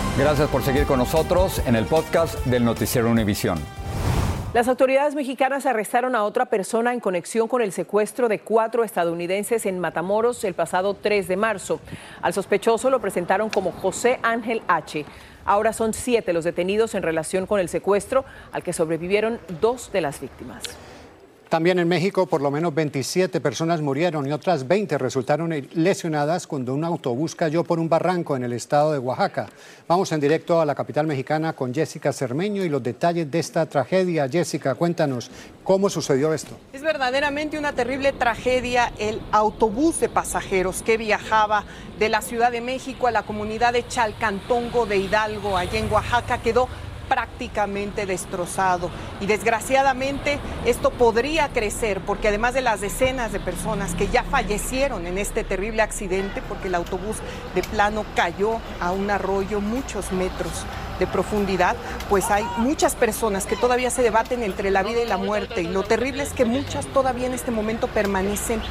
Gracias 0.17 0.49
por 0.49 0.61
seguir 0.61 0.85
con 0.85 0.99
nosotros 0.99 1.61
en 1.65 1.77
el 1.77 1.85
podcast 1.85 2.35
del 2.45 2.65
Noticiero 2.65 3.09
Univisión. 3.09 3.57
Las 4.53 4.67
autoridades 4.67 5.15
mexicanas 5.15 5.65
arrestaron 5.65 6.15
a 6.15 6.25
otra 6.25 6.47
persona 6.47 6.93
en 6.93 6.99
conexión 6.99 7.47
con 7.47 7.61
el 7.61 7.71
secuestro 7.71 8.27
de 8.27 8.39
cuatro 8.39 8.83
estadounidenses 8.83 9.65
en 9.65 9.79
Matamoros 9.79 10.43
el 10.43 10.53
pasado 10.53 10.95
3 10.95 11.29
de 11.29 11.37
marzo. 11.37 11.79
Al 12.21 12.33
sospechoso 12.33 12.89
lo 12.89 12.99
presentaron 12.99 13.49
como 13.49 13.71
José 13.71 14.19
Ángel 14.21 14.61
H. 14.67 15.05
Ahora 15.45 15.71
son 15.71 15.93
siete 15.93 16.33
los 16.33 16.43
detenidos 16.43 16.93
en 16.93 17.03
relación 17.03 17.45
con 17.45 17.61
el 17.61 17.69
secuestro, 17.69 18.25
al 18.51 18.63
que 18.63 18.73
sobrevivieron 18.73 19.39
dos 19.61 19.93
de 19.93 20.01
las 20.01 20.19
víctimas. 20.19 20.63
También 21.51 21.79
en 21.79 21.87
México, 21.89 22.27
por 22.27 22.41
lo 22.41 22.49
menos 22.49 22.73
27 22.73 23.41
personas 23.41 23.81
murieron 23.81 24.25
y 24.25 24.31
otras 24.31 24.65
20 24.69 24.97
resultaron 24.97 25.53
lesionadas 25.73 26.47
cuando 26.47 26.73
un 26.73 26.85
autobús 26.85 27.35
cayó 27.35 27.65
por 27.65 27.77
un 27.77 27.89
barranco 27.89 28.37
en 28.37 28.45
el 28.45 28.53
estado 28.53 28.93
de 28.93 28.99
Oaxaca. 28.99 29.49
Vamos 29.85 30.13
en 30.13 30.21
directo 30.21 30.61
a 30.61 30.65
la 30.65 30.75
capital 30.75 31.07
mexicana 31.07 31.51
con 31.51 31.73
Jessica 31.73 32.13
Cermeño 32.13 32.63
y 32.63 32.69
los 32.69 32.81
detalles 32.81 33.29
de 33.29 33.39
esta 33.39 33.65
tragedia. 33.65 34.29
Jessica, 34.29 34.75
cuéntanos, 34.75 35.29
¿cómo 35.65 35.89
sucedió 35.89 36.33
esto? 36.33 36.57
Es 36.71 36.83
verdaderamente 36.83 37.59
una 37.59 37.73
terrible 37.73 38.13
tragedia. 38.13 38.93
El 38.97 39.19
autobús 39.33 39.99
de 39.99 40.07
pasajeros 40.07 40.81
que 40.83 40.95
viajaba 40.95 41.65
de 41.99 42.07
la 42.07 42.21
Ciudad 42.21 42.53
de 42.53 42.61
México 42.61 43.07
a 43.07 43.11
la 43.11 43.23
comunidad 43.23 43.73
de 43.73 43.85
Chalcantongo 43.85 44.85
de 44.85 44.99
Hidalgo, 44.99 45.57
allá 45.57 45.77
en 45.77 45.91
Oaxaca, 45.91 46.37
quedó 46.37 46.69
prácticamente 47.11 48.05
destrozado. 48.05 48.89
Y 49.19 49.25
desgraciadamente 49.25 50.39
esto 50.65 50.91
podría 50.91 51.49
crecer 51.49 51.99
porque 51.99 52.29
además 52.29 52.53
de 52.53 52.61
las 52.61 52.79
decenas 52.79 53.33
de 53.33 53.41
personas 53.41 53.95
que 53.95 54.07
ya 54.07 54.23
fallecieron 54.23 55.05
en 55.05 55.17
este 55.17 55.43
terrible 55.43 55.81
accidente, 55.81 56.41
porque 56.47 56.69
el 56.69 56.75
autobús 56.75 57.17
de 57.53 57.63
plano 57.63 58.05
cayó 58.15 58.61
a 58.79 58.93
un 58.93 59.11
arroyo 59.11 59.59
muchos 59.59 60.13
metros 60.13 60.65
de 60.99 61.07
profundidad, 61.07 61.75
pues 62.09 62.31
hay 62.31 62.45
muchas 62.55 62.95
personas 62.95 63.45
que 63.45 63.57
todavía 63.57 63.89
se 63.89 64.03
debaten 64.03 64.41
entre 64.41 64.71
la 64.71 64.81
vida 64.81 65.01
y 65.01 65.05
la 65.05 65.17
muerte. 65.17 65.63
Y 65.63 65.67
lo 65.67 65.83
terrible 65.83 66.23
es 66.23 66.31
que 66.31 66.45
muchas 66.45 66.85
todavía 66.85 67.27
en 67.27 67.33
este 67.33 67.51
momento 67.51 67.87
permanecen 67.87 68.61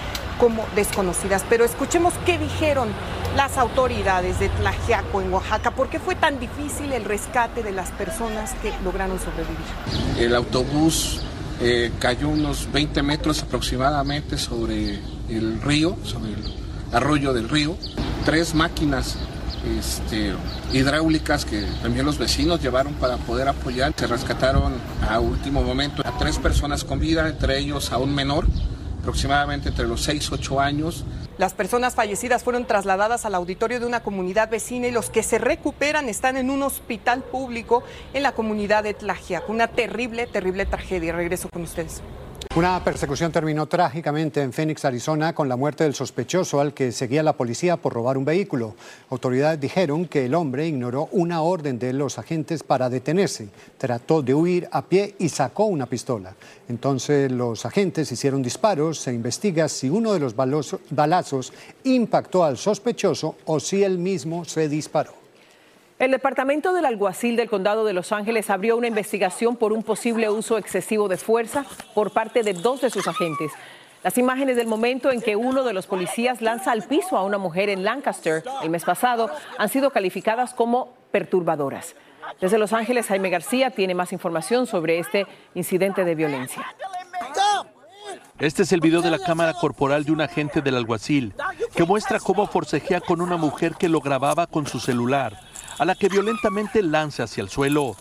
como 0.40 0.66
desconocidas. 0.74 1.44
Pero 1.48 1.64
escuchemos 1.64 2.14
qué 2.24 2.38
dijeron 2.38 2.88
las 3.36 3.58
autoridades 3.58 4.40
de 4.40 4.48
Tlajiaco 4.48 5.20
en 5.20 5.32
Oaxaca. 5.32 5.70
¿Por 5.70 5.88
qué 5.88 6.00
fue 6.00 6.16
tan 6.16 6.40
difícil 6.40 6.92
el 6.92 7.04
rescate 7.04 7.62
de 7.62 7.70
las 7.70 7.90
personas 7.90 8.54
que 8.62 8.72
lograron 8.82 9.18
sobrevivir? 9.18 10.18
El 10.18 10.34
autobús 10.34 11.20
eh, 11.60 11.92
cayó 11.98 12.30
unos 12.30 12.72
20 12.72 13.02
metros 13.02 13.42
aproximadamente 13.42 14.38
sobre 14.38 14.98
el 15.28 15.60
río, 15.60 15.96
sobre 16.04 16.32
el 16.32 16.42
arroyo 16.92 17.32
del 17.32 17.48
río. 17.48 17.76
Tres 18.24 18.54
máquinas 18.54 19.18
este, 19.78 20.32
hidráulicas 20.72 21.44
que 21.44 21.62
también 21.82 22.06
los 22.06 22.16
vecinos 22.16 22.62
llevaron 22.62 22.94
para 22.94 23.18
poder 23.18 23.48
apoyar. 23.48 23.92
Se 23.96 24.06
rescataron 24.06 24.72
a 25.08 25.20
último 25.20 25.62
momento 25.62 26.02
a 26.04 26.16
tres 26.18 26.38
personas 26.38 26.84
con 26.84 26.98
vida, 26.98 27.28
entre 27.28 27.58
ellos 27.58 27.92
a 27.92 27.98
un 27.98 28.14
menor, 28.14 28.46
aproximadamente 29.00 29.68
entre 29.68 29.86
los 29.86 30.02
6 30.02 30.28
y 30.30 30.34
8 30.34 30.60
años. 30.60 31.04
Las 31.38 31.54
personas 31.54 31.94
fallecidas 31.94 32.44
fueron 32.44 32.66
trasladadas 32.66 33.24
al 33.24 33.34
auditorio 33.34 33.80
de 33.80 33.86
una 33.86 34.02
comunidad 34.02 34.50
vecina 34.50 34.88
y 34.88 34.90
los 34.90 35.10
que 35.10 35.22
se 35.22 35.38
recuperan 35.38 36.08
están 36.08 36.36
en 36.36 36.50
un 36.50 36.62
hospital 36.62 37.22
público 37.22 37.82
en 38.12 38.22
la 38.22 38.32
comunidad 38.32 38.84
de 38.84 38.94
Tlajiac. 38.94 39.48
Una 39.48 39.68
terrible, 39.68 40.26
terrible 40.26 40.66
tragedia. 40.66 41.12
Regreso 41.12 41.48
con 41.48 41.62
ustedes. 41.62 42.02
Una 42.56 42.82
persecución 42.82 43.30
terminó 43.30 43.66
trágicamente 43.66 44.42
en 44.42 44.52
Phoenix, 44.52 44.84
Arizona, 44.84 45.32
con 45.32 45.48
la 45.48 45.54
muerte 45.54 45.84
del 45.84 45.94
sospechoso 45.94 46.60
al 46.60 46.74
que 46.74 46.90
seguía 46.90 47.22
la 47.22 47.36
policía 47.36 47.76
por 47.76 47.92
robar 47.92 48.18
un 48.18 48.24
vehículo. 48.24 48.74
Autoridades 49.08 49.60
dijeron 49.60 50.06
que 50.06 50.26
el 50.26 50.34
hombre 50.34 50.66
ignoró 50.66 51.08
una 51.12 51.42
orden 51.42 51.78
de 51.78 51.92
los 51.92 52.18
agentes 52.18 52.64
para 52.64 52.90
detenerse. 52.90 53.50
Trató 53.78 54.20
de 54.20 54.34
huir 54.34 54.68
a 54.72 54.82
pie 54.82 55.14
y 55.20 55.28
sacó 55.28 55.66
una 55.66 55.86
pistola. 55.86 56.34
Entonces 56.68 57.30
los 57.30 57.64
agentes 57.64 58.10
hicieron 58.10 58.42
disparos. 58.42 58.98
Se 58.98 59.14
investiga 59.14 59.68
si 59.68 59.88
uno 59.88 60.12
de 60.12 60.18
los 60.18 60.34
balazos 60.34 61.52
impactó 61.84 62.42
al 62.42 62.58
sospechoso 62.58 63.36
o 63.44 63.60
si 63.60 63.84
él 63.84 63.96
mismo 63.96 64.44
se 64.44 64.68
disparó. 64.68 65.19
El 66.00 66.12
Departamento 66.12 66.72
del 66.72 66.86
Alguacil 66.86 67.36
del 67.36 67.50
Condado 67.50 67.84
de 67.84 67.92
Los 67.92 68.10
Ángeles 68.10 68.48
abrió 68.48 68.78
una 68.78 68.86
investigación 68.86 69.56
por 69.56 69.74
un 69.74 69.82
posible 69.82 70.30
uso 70.30 70.56
excesivo 70.56 71.08
de 71.08 71.18
fuerza 71.18 71.66
por 71.92 72.10
parte 72.10 72.42
de 72.42 72.54
dos 72.54 72.80
de 72.80 72.88
sus 72.88 73.06
agentes. 73.06 73.52
Las 74.02 74.16
imágenes 74.16 74.56
del 74.56 74.66
momento 74.66 75.10
en 75.10 75.20
que 75.20 75.36
uno 75.36 75.62
de 75.62 75.74
los 75.74 75.86
policías 75.86 76.40
lanza 76.40 76.72
al 76.72 76.84
piso 76.84 77.18
a 77.18 77.22
una 77.22 77.36
mujer 77.36 77.68
en 77.68 77.84
Lancaster 77.84 78.42
el 78.62 78.70
mes 78.70 78.82
pasado 78.82 79.28
han 79.58 79.68
sido 79.68 79.90
calificadas 79.90 80.54
como 80.54 80.94
perturbadoras. 81.10 81.94
Desde 82.40 82.56
Los 82.56 82.72
Ángeles, 82.72 83.08
Jaime 83.08 83.28
García 83.28 83.70
tiene 83.70 83.94
más 83.94 84.14
información 84.14 84.66
sobre 84.66 85.00
este 85.00 85.26
incidente 85.54 86.06
de 86.06 86.14
violencia. 86.14 86.64
Este 88.38 88.62
es 88.62 88.72
el 88.72 88.80
video 88.80 89.02
de 89.02 89.10
la 89.10 89.18
cámara 89.18 89.52
corporal 89.52 90.06
de 90.06 90.12
un 90.12 90.22
agente 90.22 90.62
del 90.62 90.76
alguacil 90.76 91.34
que 91.74 91.84
muestra 91.84 92.18
cómo 92.18 92.46
forcejea 92.46 93.02
con 93.02 93.20
una 93.20 93.36
mujer 93.36 93.74
que 93.74 93.90
lo 93.90 94.00
grababa 94.00 94.46
con 94.46 94.66
su 94.66 94.80
celular 94.80 95.49
a 95.80 95.86
la 95.86 95.94
que 95.94 96.10
violentamente 96.10 96.82
lanza 96.82 97.22
hacia 97.22 97.42
el 97.42 97.48
suelo, 97.48 97.96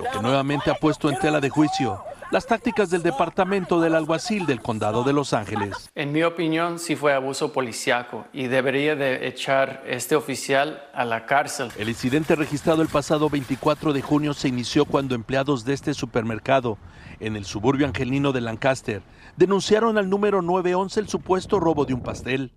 lo 0.00 0.10
que 0.10 0.20
nuevamente 0.20 0.68
ha 0.68 0.74
puesto 0.74 1.08
en 1.08 1.16
tela 1.20 1.40
de 1.40 1.48
juicio 1.48 2.02
las 2.32 2.46
tácticas 2.46 2.90
del 2.90 3.02
Departamento 3.02 3.80
del 3.80 3.94
Alguacil 3.94 4.46
del 4.46 4.60
Condado 4.60 5.02
de 5.02 5.12
Los 5.12 5.32
Ángeles. 5.32 5.90
En 5.96 6.12
mi 6.12 6.22
opinión, 6.22 6.78
sí 6.78 6.94
fue 6.94 7.12
abuso 7.12 7.52
policiaco 7.52 8.24
y 8.32 8.46
debería 8.46 8.94
de 8.94 9.26
echar 9.26 9.82
este 9.86 10.14
oficial 10.14 10.82
a 10.94 11.04
la 11.04 11.26
cárcel. 11.26 11.70
El 11.76 11.88
incidente 11.88 12.36
registrado 12.36 12.82
el 12.82 12.88
pasado 12.88 13.28
24 13.30 13.92
de 13.92 14.02
junio 14.02 14.32
se 14.34 14.48
inició 14.48 14.84
cuando 14.84 15.14
empleados 15.14 15.64
de 15.64 15.74
este 15.74 15.92
supermercado 15.92 16.78
en 17.18 17.36
el 17.36 17.44
suburbio 17.44 17.86
angelino 17.86 18.32
de 18.32 18.40
Lancaster 18.40 19.02
denunciaron 19.36 19.98
al 19.98 20.08
número 20.08 20.42
911 20.42 21.00
el 21.00 21.08
supuesto 21.08 21.60
robo 21.60 21.84
de 21.84 21.94
un 21.94 22.02
pastel. 22.02 22.52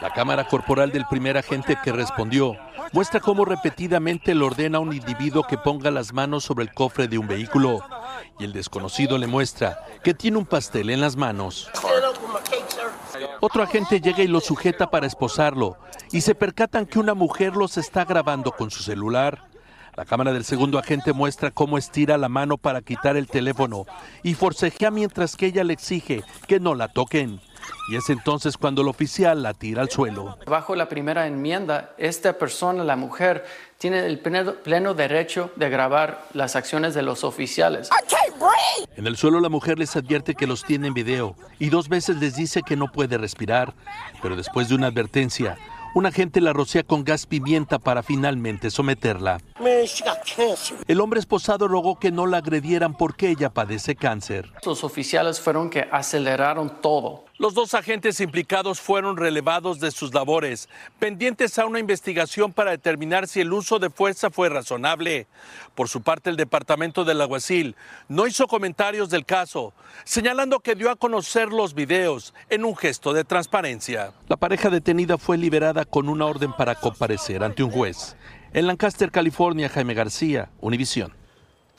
La 0.00 0.12
cámara 0.12 0.46
corporal 0.48 0.90
del 0.92 1.06
primer 1.06 1.36
agente 1.36 1.78
que 1.82 1.92
respondió 1.92 2.56
muestra 2.92 3.20
cómo 3.20 3.44
repetidamente 3.44 4.34
le 4.34 4.44
ordena 4.44 4.78
a 4.78 4.80
un 4.80 4.92
individuo 4.92 5.44
que 5.44 5.58
ponga 5.58 5.90
las 5.90 6.12
manos 6.12 6.44
sobre 6.44 6.64
el 6.64 6.72
cofre 6.72 7.08
de 7.08 7.18
un 7.18 7.26
vehículo 7.26 7.80
y 8.38 8.44
el 8.44 8.52
desconocido 8.52 9.18
le 9.18 9.26
muestra 9.26 9.78
que 10.02 10.14
tiene 10.14 10.38
un 10.38 10.46
pastel 10.46 10.90
en 10.90 11.00
las 11.00 11.16
manos. 11.16 11.70
Otro 13.40 13.62
agente 13.62 14.00
llega 14.00 14.22
y 14.22 14.28
lo 14.28 14.40
sujeta 14.40 14.90
para 14.90 15.06
esposarlo 15.06 15.76
y 16.10 16.20
se 16.20 16.34
percatan 16.34 16.86
que 16.86 16.98
una 16.98 17.14
mujer 17.14 17.56
los 17.56 17.76
está 17.76 18.04
grabando 18.04 18.52
con 18.52 18.70
su 18.70 18.82
celular. 18.82 19.51
La 19.94 20.06
cámara 20.06 20.32
del 20.32 20.44
segundo 20.44 20.78
agente 20.78 21.12
muestra 21.12 21.50
cómo 21.50 21.76
estira 21.76 22.16
la 22.16 22.30
mano 22.30 22.56
para 22.56 22.80
quitar 22.80 23.18
el 23.18 23.26
teléfono 23.26 23.84
y 24.22 24.32
forcejea 24.32 24.90
mientras 24.90 25.36
que 25.36 25.46
ella 25.46 25.64
le 25.64 25.74
exige 25.74 26.22
que 26.48 26.60
no 26.60 26.74
la 26.74 26.88
toquen. 26.88 27.40
Y 27.90 27.96
es 27.96 28.08
entonces 28.08 28.56
cuando 28.56 28.80
el 28.82 28.88
oficial 28.88 29.42
la 29.42 29.52
tira 29.52 29.82
al 29.82 29.90
suelo. 29.90 30.38
Bajo 30.46 30.74
la 30.74 30.88
primera 30.88 31.26
enmienda, 31.26 31.94
esta 31.98 32.38
persona, 32.38 32.84
la 32.84 32.96
mujer, 32.96 33.44
tiene 33.76 34.06
el 34.06 34.18
pleno, 34.18 34.94
derecho 34.94 35.50
de 35.56 35.68
grabar 35.68 36.24
las 36.32 36.56
acciones 36.56 36.94
de 36.94 37.02
los 37.02 37.22
oficiales. 37.22 37.90
En 38.96 39.06
el 39.06 39.16
suelo 39.16 39.40
la 39.40 39.50
mujer 39.50 39.78
les 39.78 39.94
advierte 39.94 40.34
que 40.34 40.46
los 40.46 40.64
tiene 40.64 40.88
en 40.88 40.94
video 40.94 41.36
y 41.58 41.68
dos 41.68 41.88
veces 41.88 42.16
les 42.16 42.34
dice 42.34 42.62
que 42.62 42.76
no 42.76 42.90
puede 42.90 43.18
respirar, 43.18 43.74
pero 44.22 44.36
después 44.36 44.68
de 44.68 44.74
una 44.74 44.86
advertencia, 44.86 45.58
un 45.94 46.06
agente 46.06 46.40
la 46.40 46.52
rocía 46.52 46.82
con 46.82 47.04
gas 47.04 47.26
pimienta 47.26 47.78
para 47.78 48.02
finalmente 48.02 48.70
someterla. 48.70 49.40
El 50.88 51.00
hombre 51.00 51.20
esposado 51.20 51.68
rogó 51.68 51.98
que 51.98 52.10
no 52.10 52.26
la 52.26 52.38
agredieran 52.38 52.96
porque 52.96 53.30
ella 53.30 53.50
padece 53.50 53.94
cáncer. 53.94 54.52
Los 54.64 54.84
oficiales 54.84 55.40
fueron 55.40 55.70
que 55.70 55.88
aceleraron 55.90 56.80
todo. 56.80 57.24
Los 57.42 57.54
dos 57.54 57.74
agentes 57.74 58.20
implicados 58.20 58.80
fueron 58.80 59.16
relevados 59.16 59.80
de 59.80 59.90
sus 59.90 60.14
labores, 60.14 60.68
pendientes 61.00 61.58
a 61.58 61.66
una 61.66 61.80
investigación 61.80 62.52
para 62.52 62.70
determinar 62.70 63.26
si 63.26 63.40
el 63.40 63.52
uso 63.52 63.80
de 63.80 63.90
fuerza 63.90 64.30
fue 64.30 64.48
razonable. 64.48 65.26
Por 65.74 65.88
su 65.88 66.02
parte, 66.02 66.30
el 66.30 66.36
departamento 66.36 67.04
del 67.04 67.20
alguacil 67.20 67.74
no 68.08 68.28
hizo 68.28 68.46
comentarios 68.46 69.10
del 69.10 69.26
caso, 69.26 69.74
señalando 70.04 70.60
que 70.60 70.76
dio 70.76 70.88
a 70.88 70.94
conocer 70.94 71.48
los 71.48 71.74
videos 71.74 72.32
en 72.48 72.64
un 72.64 72.76
gesto 72.76 73.12
de 73.12 73.24
transparencia. 73.24 74.12
La 74.28 74.36
pareja 74.36 74.70
detenida 74.70 75.18
fue 75.18 75.36
liberada 75.36 75.84
con 75.84 76.08
una 76.08 76.26
orden 76.26 76.52
para 76.52 76.76
comparecer 76.76 77.42
ante 77.42 77.64
un 77.64 77.72
juez. 77.72 78.14
En 78.52 78.68
Lancaster, 78.68 79.10
California, 79.10 79.68
Jaime 79.68 79.94
García, 79.94 80.48
Univisión. 80.60 81.21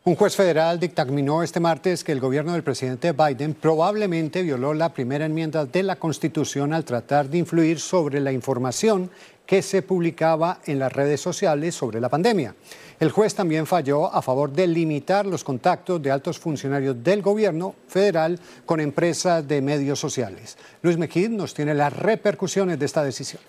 Un 0.06 0.18
juez 0.18 0.36
federal 0.36 0.82
dictaminó 0.82 1.44
este 1.44 1.62
martes 1.62 2.04
que 2.04 2.12
el 2.12 2.20
gobierno 2.20 2.52
del 2.52 2.62
presidente 2.62 3.14
Biden 3.14 3.54
probablemente 3.54 4.42
violó 4.42 4.74
la 4.74 4.94
primera 4.94 5.26
enmienda 5.26 5.66
de 5.66 5.82
la 5.82 5.96
Constitución 5.96 6.74
al 6.74 6.84
tratar 6.84 7.30
de 7.30 7.38
influir 7.38 7.80
sobre 7.80 8.20
la 8.20 8.34
información 8.34 9.10
que 9.46 9.62
se 9.62 9.82
publicaba 9.82 10.60
en 10.66 10.80
las 10.80 10.92
redes 10.92 11.22
sociales 11.22 11.76
sobre 11.76 12.02
la 12.02 12.10
pandemia. 12.10 12.54
El 13.00 13.12
juez 13.12 13.34
también 13.34 13.66
falló 13.66 14.14
a 14.14 14.22
favor 14.22 14.52
de 14.52 14.68
limitar 14.68 15.26
los 15.26 15.46
contactos 15.46 16.02
de 16.02 16.12
altos 16.12 16.38
funcionarios 16.38 17.02
del 17.02 17.22
gobierno 17.22 17.74
federal 17.88 18.38
con 18.66 18.82
empresas 18.82 19.48
de 19.48 19.62
medios 19.62 20.02
sociales. 20.02 20.58
Luis 20.82 20.98
Mejid 20.98 21.30
nos 21.30 21.54
tiene 21.54 21.74
las 21.74 21.94
repercusiones 21.94 22.78
de 22.78 22.86
esta 22.88 23.06
decisión. 23.06 23.42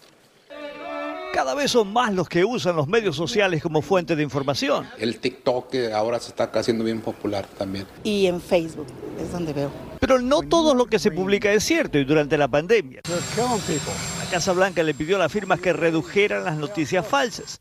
Cada 1.35 1.57
vez 1.57 1.73
son 1.73 1.92
más 1.92 2.14
los 2.14 2.29
que 2.29 2.44
usan 2.44 2.77
los 2.77 2.87
medios 2.87 3.16
sociales 3.16 3.61
como 3.61 3.83
fuente 3.83 4.14
de 4.14 4.23
información. 4.23 4.88
El 4.99 5.18
TikTok 5.18 5.75
ahora 5.92 6.20
se 6.20 6.29
está 6.29 6.44
haciendo 6.44 6.85
bien 6.85 7.01
popular 7.01 7.44
también. 7.59 7.88
Y 8.05 8.27
en 8.27 8.40
Facebook 8.40 8.87
es 9.20 9.33
donde 9.33 9.53
veo. 9.53 9.68
Pero 9.99 10.20
no 10.20 10.42
todo 10.42 10.77
lo 10.77 10.87
que 10.87 11.01
se 11.01 11.11
publica 11.11 11.53
es 11.53 11.64
cierto 11.64 11.99
y 11.99 12.05
durante 12.05 12.38
la 12.38 12.47
pandemia. 12.47 13.01
La 13.07 14.31
Casa 14.31 14.53
Blanca 14.53 14.85
le 14.85 14.94
pidió 14.94 15.16
a 15.16 15.18
las 15.18 15.33
firmas 15.33 15.59
que 15.59 15.73
redujeran 15.73 16.44
las 16.44 16.57
noticias 16.57 17.05
falsas. 17.05 17.61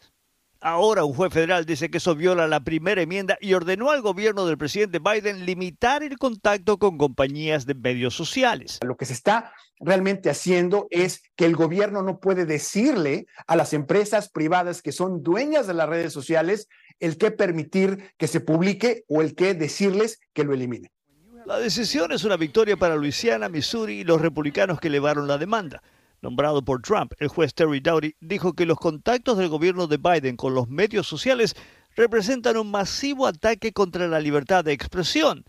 Ahora 0.65 1.03
un 1.03 1.13
juez 1.13 1.33
federal 1.33 1.65
dice 1.65 1.91
que 1.91 1.97
eso 1.97 2.15
viola 2.15 2.47
la 2.47 2.61
primera 2.61 3.01
enmienda 3.01 3.37
y 3.41 3.53
ordenó 3.53 3.91
al 3.91 4.01
gobierno 4.01 4.45
del 4.45 4.57
presidente 4.57 4.99
Biden 4.99 5.45
limitar 5.45 6.03
el 6.03 6.17
contacto 6.17 6.79
con 6.79 6.97
compañías 6.97 7.65
de 7.65 7.75
medios 7.75 8.15
sociales. 8.15 8.79
Lo 8.81 8.95
que 8.95 9.03
se 9.05 9.11
está 9.11 9.51
realmente 9.81 10.29
haciendo 10.29 10.87
es 10.89 11.21
que 11.35 11.43
el 11.43 11.57
gobierno 11.57 12.01
no 12.01 12.21
puede 12.21 12.45
decirle 12.45 13.25
a 13.45 13.57
las 13.57 13.73
empresas 13.73 14.29
privadas 14.29 14.81
que 14.81 14.93
son 14.93 15.21
dueñas 15.21 15.67
de 15.67 15.73
las 15.73 15.89
redes 15.89 16.13
sociales 16.13 16.69
el 17.01 17.17
que 17.17 17.31
permitir 17.31 18.13
que 18.17 18.29
se 18.29 18.39
publique 18.39 19.03
o 19.09 19.21
el 19.21 19.35
que 19.35 19.55
decirles 19.55 20.21
que 20.31 20.45
lo 20.45 20.53
elimine. 20.53 20.93
La 21.45 21.59
decisión 21.59 22.13
es 22.13 22.23
una 22.23 22.37
victoria 22.37 22.77
para 22.77 22.95
Luisiana, 22.95 23.49
Missouri 23.49 23.99
y 23.99 24.03
los 24.05 24.21
republicanos 24.21 24.79
que 24.79 24.87
elevaron 24.87 25.27
la 25.27 25.37
demanda 25.37 25.83
nombrado 26.23 26.63
por 26.63 26.81
Trump, 26.81 27.13
el 27.19 27.27
juez 27.27 27.53
Terry 27.53 27.81
Doughty 27.81 28.15
dijo 28.21 28.53
que 28.53 28.65
los 28.65 28.79
contactos 28.79 29.37
del 29.37 29.49
gobierno 29.49 29.87
de 29.87 29.97
Biden 29.97 30.37
con 30.37 30.55
los 30.55 30.69
medios 30.69 31.05
sociales 31.05 31.55
representan 31.95 32.57
un 32.57 32.71
masivo 32.71 33.27
ataque 33.27 33.73
contra 33.73 34.07
la 34.07 34.19
libertad 34.19 34.63
de 34.63 34.71
expresión, 34.71 35.43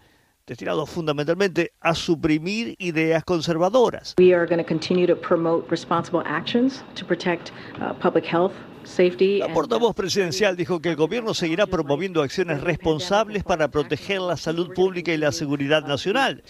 destinado 0.47 0.85
fundamentalmente 0.85 1.73
a 1.81 1.95
suprimir 1.95 2.75
ideas 2.79 3.25
conservadoras. 3.25 4.15
We 4.19 4.35
are 4.35 4.47
going 4.47 4.59
to 4.59 4.69
continue 4.69 5.07
to 5.07 5.17
promote 5.17 5.71
responsible 5.71 6.23
actions 6.27 6.85
to 6.97 7.07
protect 7.07 7.53
uh, 7.81 7.95
public 7.95 8.27
health. 8.27 8.53
Safety 8.85 9.39
la 9.39 9.49
portavoz 9.49 9.95
presidencial 9.95 10.57
dijo 10.57 10.83
que 10.83 10.91
el 10.91 10.97
gobierno 10.97 11.33
seguirá 11.33 11.67
promoviendo 11.67 12.21
acciones 12.23 12.61
responsables 12.61 13.43
para 13.43 13.69
proteger 13.69 14.21
la 14.21 14.37
salud 14.37 14.75
pública 14.75 15.11
y 15.11 15.17
la 15.17 15.33
seguridad 15.33 15.87
nacional, 15.87 16.43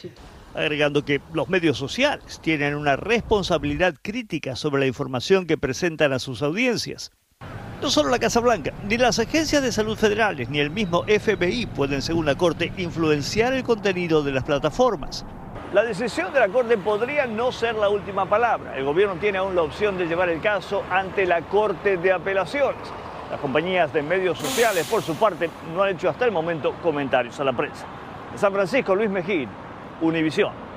agregando 0.55 1.05
que 1.05 1.21
los 1.33 1.49
medios 1.49 1.77
sociales 1.77 2.41
tienen 2.41 2.75
una 2.75 2.97
responsabilidad 2.97 3.95
crítica 4.01 4.57
sobre 4.57 4.81
la 4.81 4.87
información 4.87 5.47
que 5.47 5.59
presentan 5.59 6.13
a 6.13 6.19
sus 6.19 6.43
audiencias. 6.43 7.13
No 7.83 7.91
solo 7.91 8.09
la 8.09 8.19
Casa 8.19 8.41
Blanca, 8.41 8.73
ni 8.89 8.97
las 8.97 9.19
agencias 9.19 9.63
de 9.63 9.73
salud 9.73 9.99
federales, 9.99 10.49
ni 10.49 10.59
el 10.59 10.71
mismo 10.71 11.05
FBI 11.05 11.67
pueden, 11.67 12.01
según 12.01 12.25
la 12.25 12.35
Corte, 12.35 12.73
influenciar 12.79 13.53
el 13.53 13.63
contenido 13.63 14.23
de 14.23 14.33
las 14.33 14.45
plataformas. 14.45 15.27
La 15.75 15.83
decisión 15.83 16.33
de 16.33 16.41
la 16.41 16.49
Corte 16.49 16.79
podría 16.79 17.27
no 17.27 17.51
ser 17.51 17.75
la 17.75 17.89
última 17.89 18.27
palabra. 18.27 18.77
El 18.77 18.85
gobierno 18.85 19.17
tiene 19.17 19.39
aún 19.39 19.57
la 19.57 19.63
opción 19.63 19.99
de 19.99 20.07
llevar 20.07 20.29
el 20.29 20.41
caso 20.41 20.85
ante 20.89 21.27
la 21.27 21.43
Corte 21.43 21.97
de 21.97 22.13
Apelaciones. 22.13 22.81
Las 23.31 23.41
compañías 23.41 23.93
de 23.93 24.03
medios 24.03 24.39
sociales, 24.39 24.87
por 24.87 25.03
su 25.03 25.17
parte, 25.17 25.51
no 25.75 25.83
han 25.83 25.91
hecho 25.91 26.09
hasta 26.09 26.25
el 26.25 26.31
momento 26.31 26.75
comentarios 26.83 27.41
a 27.41 27.45
la 27.45 27.53
prensa. 27.53 27.85
En 28.33 28.39
San 28.39 28.53
Francisco, 28.53 28.95
Luis 28.95 29.11
Mejín, 29.11 29.49
Univisión. 30.01 30.75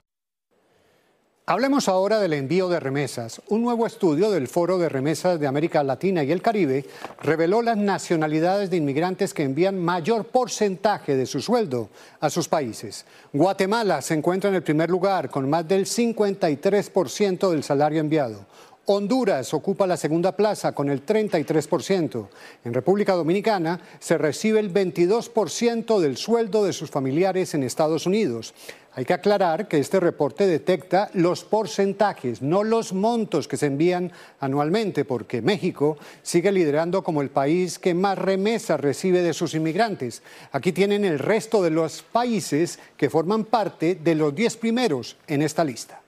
Hablemos 1.49 1.87
ahora 1.87 2.19
del 2.19 2.33
envío 2.33 2.67
de 2.67 2.77
remesas. 2.77 3.41
Un 3.47 3.61
nuevo 3.61 3.87
estudio 3.87 4.29
del 4.31 4.49
Foro 4.49 4.77
de 4.77 4.89
Remesas 4.89 5.39
de 5.39 5.47
América 5.47 5.81
Latina 5.81 6.21
y 6.21 6.33
el 6.33 6.41
Caribe 6.41 6.85
reveló 7.21 7.61
las 7.61 7.77
nacionalidades 7.77 8.69
de 8.69 8.75
inmigrantes 8.75 9.33
que 9.33 9.43
envían 9.43 9.79
mayor 9.79 10.25
porcentaje 10.25 11.15
de 11.15 11.25
su 11.25 11.39
sueldo 11.39 11.87
a 12.19 12.29
sus 12.29 12.49
países. 12.49 13.05
Guatemala 13.31 14.01
se 14.01 14.13
encuentra 14.13 14.49
en 14.49 14.57
el 14.57 14.63
primer 14.63 14.89
lugar 14.89 15.29
con 15.29 15.49
más 15.49 15.65
del 15.65 15.85
53% 15.85 17.49
del 17.49 17.63
salario 17.63 18.01
enviado. 18.01 18.45
Honduras 18.89 19.53
ocupa 19.53 19.85
la 19.85 19.97
segunda 19.97 20.31
plaza 20.31 20.71
con 20.71 20.89
el 20.89 21.05
33%. 21.05 22.27
En 22.63 22.73
República 22.73 23.15
Dominicana 23.15 23.81
se 23.99 24.17
recibe 24.17 24.61
el 24.61 24.73
22% 24.73 25.99
del 25.99 26.15
sueldo 26.15 26.63
de 26.63 26.71
sus 26.71 26.89
familiares 26.89 27.53
en 27.53 27.63
Estados 27.63 28.05
Unidos. 28.05 28.53
Hay 28.93 29.03
que 29.03 29.13
aclarar 29.13 29.67
que 29.67 29.77
este 29.77 29.99
reporte 29.99 30.47
detecta 30.47 31.09
los 31.13 31.43
porcentajes, 31.43 32.41
no 32.41 32.63
los 32.63 32.93
montos 32.93 33.49
que 33.49 33.57
se 33.57 33.65
envían 33.65 34.13
anualmente, 34.39 35.03
porque 35.03 35.41
México 35.41 35.97
sigue 36.23 36.53
liderando 36.53 37.03
como 37.03 37.21
el 37.21 37.29
país 37.29 37.79
que 37.79 37.93
más 37.93 38.17
remesas 38.17 38.79
recibe 38.79 39.21
de 39.21 39.33
sus 39.33 39.53
inmigrantes. 39.53 40.23
Aquí 40.53 40.71
tienen 40.71 41.03
el 41.03 41.19
resto 41.19 41.61
de 41.61 41.71
los 41.71 42.03
países 42.03 42.79
que 42.95 43.09
forman 43.09 43.43
parte 43.43 43.95
de 43.95 44.15
los 44.15 44.33
10 44.33 44.55
primeros 44.55 45.17
en 45.27 45.41
esta 45.41 45.65
lista. 45.65 46.01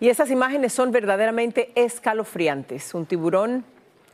Y 0.00 0.08
esas 0.08 0.30
imágenes 0.30 0.72
son 0.72 0.92
verdaderamente 0.92 1.72
escalofriantes. 1.74 2.94
Un 2.94 3.04
tiburón 3.04 3.66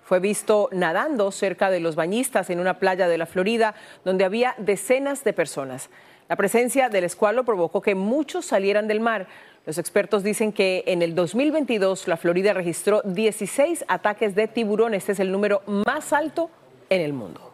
fue 0.05 0.19
visto 0.19 0.69
nadando 0.73 1.31
cerca 1.31 1.71
de 1.71 1.79
los 1.79 1.95
bañistas 1.95 2.51
en 2.51 2.59
una 2.59 2.81
playa 2.81 3.07
de 3.07 3.19
la 3.19 3.27
Florida, 3.27 3.77
donde 4.05 4.25
había 4.25 4.57
decenas 4.59 5.23
de 5.23 5.33
personas. 5.33 5.89
La 6.29 6.35
presencia 6.35 6.89
del 6.89 7.05
escualo 7.05 7.45
provocó 7.45 7.83
que 7.83 7.95
muchos 7.95 8.47
salieran 8.47 8.89
del 8.89 8.99
mar. 8.99 9.29
Los 9.65 9.79
expertos 9.79 10.25
dicen 10.25 10.53
que 10.53 10.83
en 10.89 11.03
el 11.03 11.15
2022 11.15 12.09
la 12.09 12.17
Florida 12.17 12.53
registró 12.53 13.03
16 13.03 13.85
ataques 13.87 14.35
de 14.35 14.49
tiburón. 14.49 14.93
Este 14.93 15.13
es 15.13 15.21
el 15.21 15.31
número 15.31 15.63
más 15.67 16.13
alto 16.13 16.51
en 16.91 17.01
el 17.01 17.13
mundo. 17.13 17.46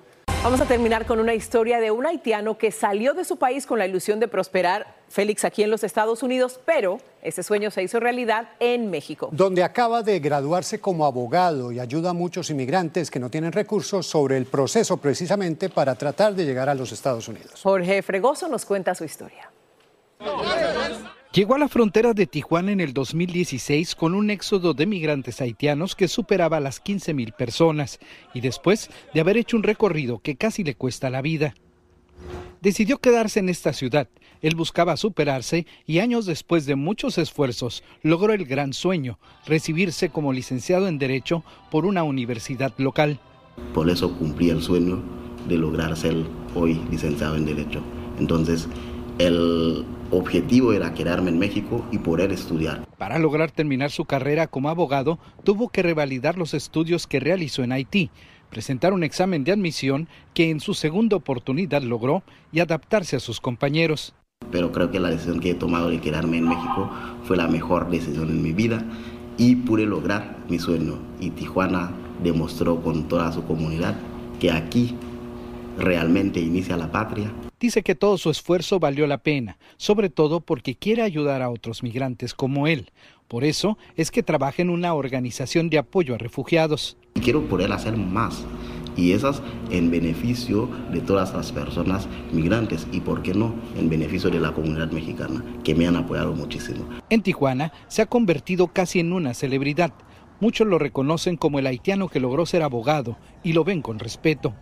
Vamos 0.43 0.61
a 0.61 0.67
terminar 0.67 1.07
con 1.07 1.21
una 1.21 1.35
historia 1.35 1.79
de 1.79 1.93
un 1.93 2.05
haitiano 2.05 2.59
que 2.59 2.73
salió 2.73 3.15
de 3.15 3.25
su 3.25 3.37
país 3.37 3.65
con 3.65 3.79
la 3.79 3.87
ilusión 3.87 4.19
de 4.19 4.27
prosperar, 4.27 4.97
Félix, 5.09 5.45
aquí 5.45 5.63
en 5.63 5.71
los 5.71 5.85
Estados 5.85 6.25
Unidos, 6.25 6.59
pero 6.65 6.99
ese 7.23 7.45
sueño 7.45 7.71
se 7.71 7.85
hizo 7.85 8.01
realidad 8.01 8.49
en 8.59 8.91
México. 8.91 9.29
Donde 9.31 9.63
acaba 9.63 10.03
de 10.03 10.19
graduarse 10.19 10.81
como 10.81 11.07
abogado 11.07 11.71
y 11.71 11.79
ayuda 11.79 12.11
a 12.11 12.13
muchos 12.13 12.51
inmigrantes 12.51 13.09
que 13.09 13.21
no 13.21 13.31
tienen 13.31 13.53
recursos 13.53 14.05
sobre 14.05 14.37
el 14.37 14.47
proceso 14.47 14.97
precisamente 14.97 15.69
para 15.69 15.95
tratar 15.95 16.35
de 16.35 16.45
llegar 16.45 16.69
a 16.69 16.75
los 16.75 16.91
Estados 16.91 17.29
Unidos. 17.29 17.61
Jorge 17.63 18.03
Fregoso 18.03 18.49
nos 18.49 18.65
cuenta 18.65 18.97
su 18.97 19.05
historia. 19.05 19.49
Llegó 21.33 21.55
a 21.55 21.59
la 21.59 21.69
frontera 21.69 22.13
de 22.13 22.27
Tijuana 22.27 22.73
en 22.73 22.81
el 22.81 22.93
2016 22.93 23.95
con 23.95 24.15
un 24.15 24.29
éxodo 24.29 24.75
de 24.75 24.85
migrantes 24.85 25.41
haitianos 25.41 25.97
que 25.97 26.07
superaba 26.07 26.61
las 26.61 26.79
15 26.79 27.15
mil 27.15 27.33
personas 27.33 28.01
y 28.35 28.43
después 28.43 28.91
de 29.15 29.21
haber 29.21 29.39
hecho 29.39 29.57
un 29.57 29.63
recorrido 29.63 30.19
que 30.19 30.37
casi 30.37 30.63
le 30.63 30.75
cuesta 30.75 31.09
la 31.09 31.23
vida. 31.23 31.55
Decidió 32.61 32.99
quedarse 32.99 33.41
en 33.41 33.49
esta 33.49 33.73
ciudad. 33.73 34.09
Él 34.43 34.57
buscaba 34.57 34.99
superarse 34.99 35.67
y 35.87 36.01
años 36.01 36.27
después 36.27 36.67
de 36.67 36.77
muchos 36.77 37.17
esfuerzos 37.17 37.83
logró 38.03 38.35
el 38.35 38.45
gran 38.45 38.75
sueño, 38.75 39.19
recibirse 39.47 40.11
como 40.11 40.35
licenciado 40.35 40.87
en 40.87 40.99
Derecho 40.99 41.45
por 41.71 41.87
una 41.87 42.03
universidad 42.03 42.75
local. 42.77 43.21
Por 43.73 43.89
eso 43.89 44.15
cumplí 44.19 44.51
el 44.51 44.61
sueño 44.61 45.03
de 45.49 45.57
lograr 45.57 45.97
ser 45.97 46.27
hoy 46.55 46.79
licenciado 46.91 47.37
en 47.37 47.47
Derecho. 47.47 47.81
Entonces, 48.19 48.69
el 49.19 49.87
objetivo 50.13 50.73
era 50.73 50.93
quedarme 50.93 51.31
en 51.31 51.39
México 51.39 51.85
y 51.91 51.99
poder 51.99 52.33
estudiar. 52.33 52.87
Para 52.99 53.19
lograr 53.19 53.51
terminar 53.51 53.91
su 53.91 54.05
carrera 54.05 54.47
como 54.47 54.69
abogado, 54.69 55.19
tuvo 55.43 55.71
que 55.71 55.83
revalidar 55.83 56.37
los 56.37 56.55
estudios 56.55 57.07
que 57.07 57.19
realizó 57.19 57.65
en 57.65 57.73
Haití, 57.73 58.11
presentar 58.51 58.93
un 58.93 59.03
examen 59.03 59.43
de 59.43 59.53
admisión 59.53 60.09
que 60.35 60.51
en 60.51 60.61
su 60.61 60.75
segunda 60.75 61.17
oportunidad 61.17 61.83
logró 61.83 62.23
y 62.53 62.61
adaptarse 62.61 63.17
a 63.17 63.21
sus 63.21 63.41
compañeros. 63.41 64.15
Pero 64.51 64.71
creo 64.71 64.91
que 64.91 65.01
la 65.01 65.09
decisión 65.09 65.41
que 65.41 65.51
he 65.51 65.55
tomado 65.55 65.89
de 65.89 66.01
quedarme 66.01 66.39
en 66.39 66.49
México 66.49 66.91
fue 67.25 67.37
la 67.37 67.49
mejor 67.49 67.91
decisión 67.91 68.29
en 68.29 68.43
mi 68.43 68.53
vida 68.53 68.85
y 69.39 69.57
pude 69.57 69.87
lograr 69.87 70.37
mi 70.49 70.59
sueño. 70.59 70.99
Y 71.21 71.31
Tijuana 71.31 71.93
demostró 72.23 72.83
con 72.83 73.09
toda 73.09 73.33
su 73.33 73.45
comunidad 73.45 73.97
que 74.39 74.51
aquí 74.51 74.95
realmente 75.79 76.41
inicia 76.41 76.77
la 76.77 76.93
patria 76.93 77.31
dice 77.63 77.83
que 77.83 77.95
todo 77.95 78.19
su 78.19 78.29
esfuerzo 78.29 78.81
valió 78.81 79.07
la 79.07 79.19
pena, 79.19 79.57
sobre 79.77 80.11
todo 80.11 80.41
porque 80.41 80.75
quiere 80.75 81.03
ayudar 81.03 81.43
a 81.43 81.49
otros 81.49 81.85
migrantes 81.85 82.35
como 82.35 82.67
él. 82.67 82.91
Por 83.29 83.45
eso 83.45 83.79
es 83.97 84.11
que 84.11 84.25
trabaja 84.25 84.61
en 84.61 84.69
una 84.69 84.93
organización 84.95 85.71
de 85.71 85.79
apoyo 85.79 86.15
a 86.15 86.19
refugiados. 86.19 86.97
Quiero 87.23 87.47
poder 87.47 87.73
hacer 87.73 87.97
más 87.97 88.45
y 88.97 89.13
esas 89.13 89.41
en 89.71 89.91
beneficio 89.91 90.69
de 90.93 91.01
todas 91.01 91.33
las 91.33 91.53
personas 91.53 92.09
migrantes 92.33 92.87
y, 92.93 93.01
por 93.01 93.23
qué 93.23 93.33
no, 93.33 93.55
en 93.79 93.89
beneficio 93.89 94.29
de 94.29 94.41
la 94.41 94.53
comunidad 94.53 94.91
mexicana, 94.91 95.43
que 95.63 95.75
me 95.75 95.87
han 95.87 95.97
apoyado 95.97 96.35
muchísimo. 96.35 96.85
En 97.09 97.23
Tijuana 97.23 97.73
se 97.87 98.03
ha 98.03 98.07
convertido 98.07 98.67
casi 98.69 98.99
en 98.99 99.13
una 99.13 99.35
celebridad. 99.35 99.93
Muchos 100.43 100.67
lo 100.67 100.81
reconocen 100.81 101.37
como 101.37 101.61
el 101.61 101.69
haitiano 101.69 102.09
que 102.09 102.19
logró 102.19 102.47
ser 102.47 102.65
abogado 102.65 103.17
y 103.45 103.53
lo 103.53 103.63
ven 103.63 103.81
con 103.81 104.01
respeto. 104.01 104.53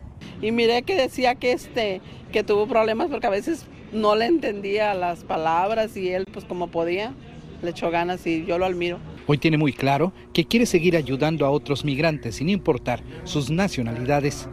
Y 0.42 0.52
miré 0.52 0.82
que 0.82 0.94
decía 0.94 1.36
que 1.36 1.52
este 1.52 2.02
que 2.32 2.44
tuvo 2.44 2.66
problemas 2.66 3.08
porque 3.08 3.28
a 3.28 3.30
veces 3.30 3.64
no 3.90 4.14
le 4.14 4.26
entendía 4.26 4.92
las 4.92 5.24
palabras 5.24 5.96
y 5.96 6.10
él 6.10 6.26
pues 6.30 6.44
como 6.44 6.66
podía 6.66 7.14
le 7.62 7.70
echó 7.70 7.90
ganas 7.90 8.26
y 8.26 8.44
yo 8.44 8.58
lo 8.58 8.66
admiro. 8.66 8.98
Hoy 9.26 9.38
tiene 9.38 9.56
muy 9.56 9.72
claro 9.72 10.12
que 10.34 10.44
quiere 10.44 10.66
seguir 10.66 10.98
ayudando 10.98 11.46
a 11.46 11.50
otros 11.50 11.82
migrantes 11.82 12.34
sin 12.34 12.50
importar 12.50 13.02
sus 13.24 13.48
nacionalidades. 13.48 14.50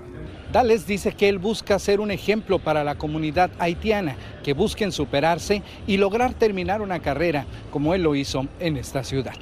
Tales 0.54 0.88
dice 0.88 1.12
que 1.12 1.28
él 1.28 1.40
busca 1.40 1.78
ser 1.78 2.00
un 2.00 2.12
ejemplo 2.12 2.58
para 2.58 2.86
la 2.86 2.96
comunidad 2.96 3.52
haitiana, 3.60 4.16
que 4.46 4.54
busquen 4.54 4.94
superarse 4.94 5.62
y 5.88 5.98
lograr 5.98 6.36
terminar 6.36 6.82
una 6.82 7.02
carrera 7.02 7.46
como 7.70 7.94
él 7.94 8.04
lo 8.04 8.16
hizo 8.16 8.48
en 8.62 8.78
esta 8.78 9.04
ciudad. 9.04 9.36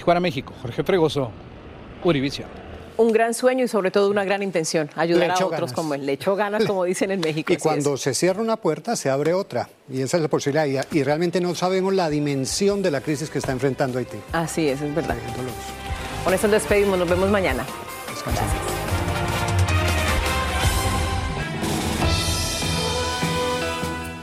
Tijuana, 0.00 0.18
México, 0.18 0.54
Jorge 0.62 0.82
Fregoso, 0.82 1.30
Urivisión 2.04 2.48
un 2.96 3.12
gran 3.12 3.32
sueño 3.32 3.64
y 3.64 3.68
sobre 3.68 3.90
todo 3.90 4.10
una 4.10 4.24
gran 4.24 4.42
intención, 4.42 4.90
ayudar 4.94 5.30
a 5.30 5.46
otros 5.46 5.72
como 5.72 5.94
él. 5.94 6.04
Le 6.04 6.12
echó 6.12 6.36
ganas, 6.36 6.66
como 6.66 6.84
dicen 6.84 7.10
en 7.10 7.20
México. 7.20 7.50
Y 7.50 7.56
cuando 7.56 7.96
se 7.96 8.12
cierra 8.12 8.42
una 8.42 8.56
puerta, 8.56 8.94
se 8.94 9.08
abre 9.08 9.32
otra. 9.32 9.70
Y 9.88 10.02
esa 10.02 10.18
es 10.18 10.22
la 10.22 10.28
posibilidad. 10.28 10.84
Y, 10.92 11.02
realmente 11.02 11.40
no 11.40 11.54
sabemos 11.54 11.94
la 11.94 12.10
dimensión 12.10 12.82
de 12.82 12.90
la 12.90 13.00
crisis 13.00 13.30
que 13.30 13.38
está 13.38 13.52
enfrentando 13.52 13.98
Haití. 13.98 14.18
Así 14.32 14.68
es, 14.68 14.82
es 14.82 14.94
verdad. 14.94 15.16
Con 16.24 16.34
eso 16.34 16.46
despedimos, 16.46 16.98
nos 16.98 17.08
vemos 17.08 17.30
mañana. 17.30 17.64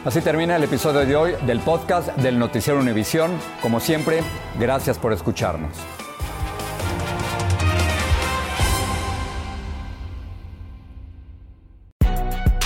Así 0.08 0.22
termina 0.22 0.56
el 0.56 0.63
episodio 0.63 1.06
de 1.06 1.15
hoy 1.17 1.34
del 1.46 1.60
podcast 1.60 2.15
del 2.15 2.39
Noticiero 2.39 2.80
Univisión. 2.80 3.30
Como 3.62 3.82
siempre, 3.82 4.22
gracias 4.58 4.98
por 4.98 5.12
escucharnos. 5.12 5.74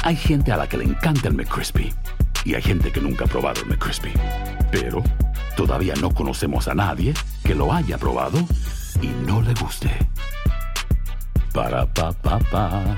Hay 0.04 0.16
gente 0.16 0.52
a 0.52 0.58
la 0.58 0.70
que 0.70 0.78
le 0.78 0.84
encanta 0.84 1.30
el 1.30 1.34
McCrispy 1.34 1.92
y 2.46 2.54
hay 2.54 2.62
gente 2.62 2.92
que 2.92 3.02
nunca 3.02 3.26
ha 3.26 3.28
probado 3.28 3.62
el 3.62 3.70
McCrispy. 3.70 4.14
Pero 4.72 5.02
todavía 5.58 5.96
no 6.00 6.12
conocemos 6.14 6.68
a 6.68 6.76
nadie 6.76 7.16
que 7.44 7.56
lo 7.56 7.74
haya 7.74 7.98
probado 7.98 8.38
y 9.02 9.08
no 9.26 9.42
le 9.42 9.56
guste. 9.56 9.90
Para 11.52 11.88
pa 11.88 12.12
pa 12.12 12.38
pa. 12.38 12.98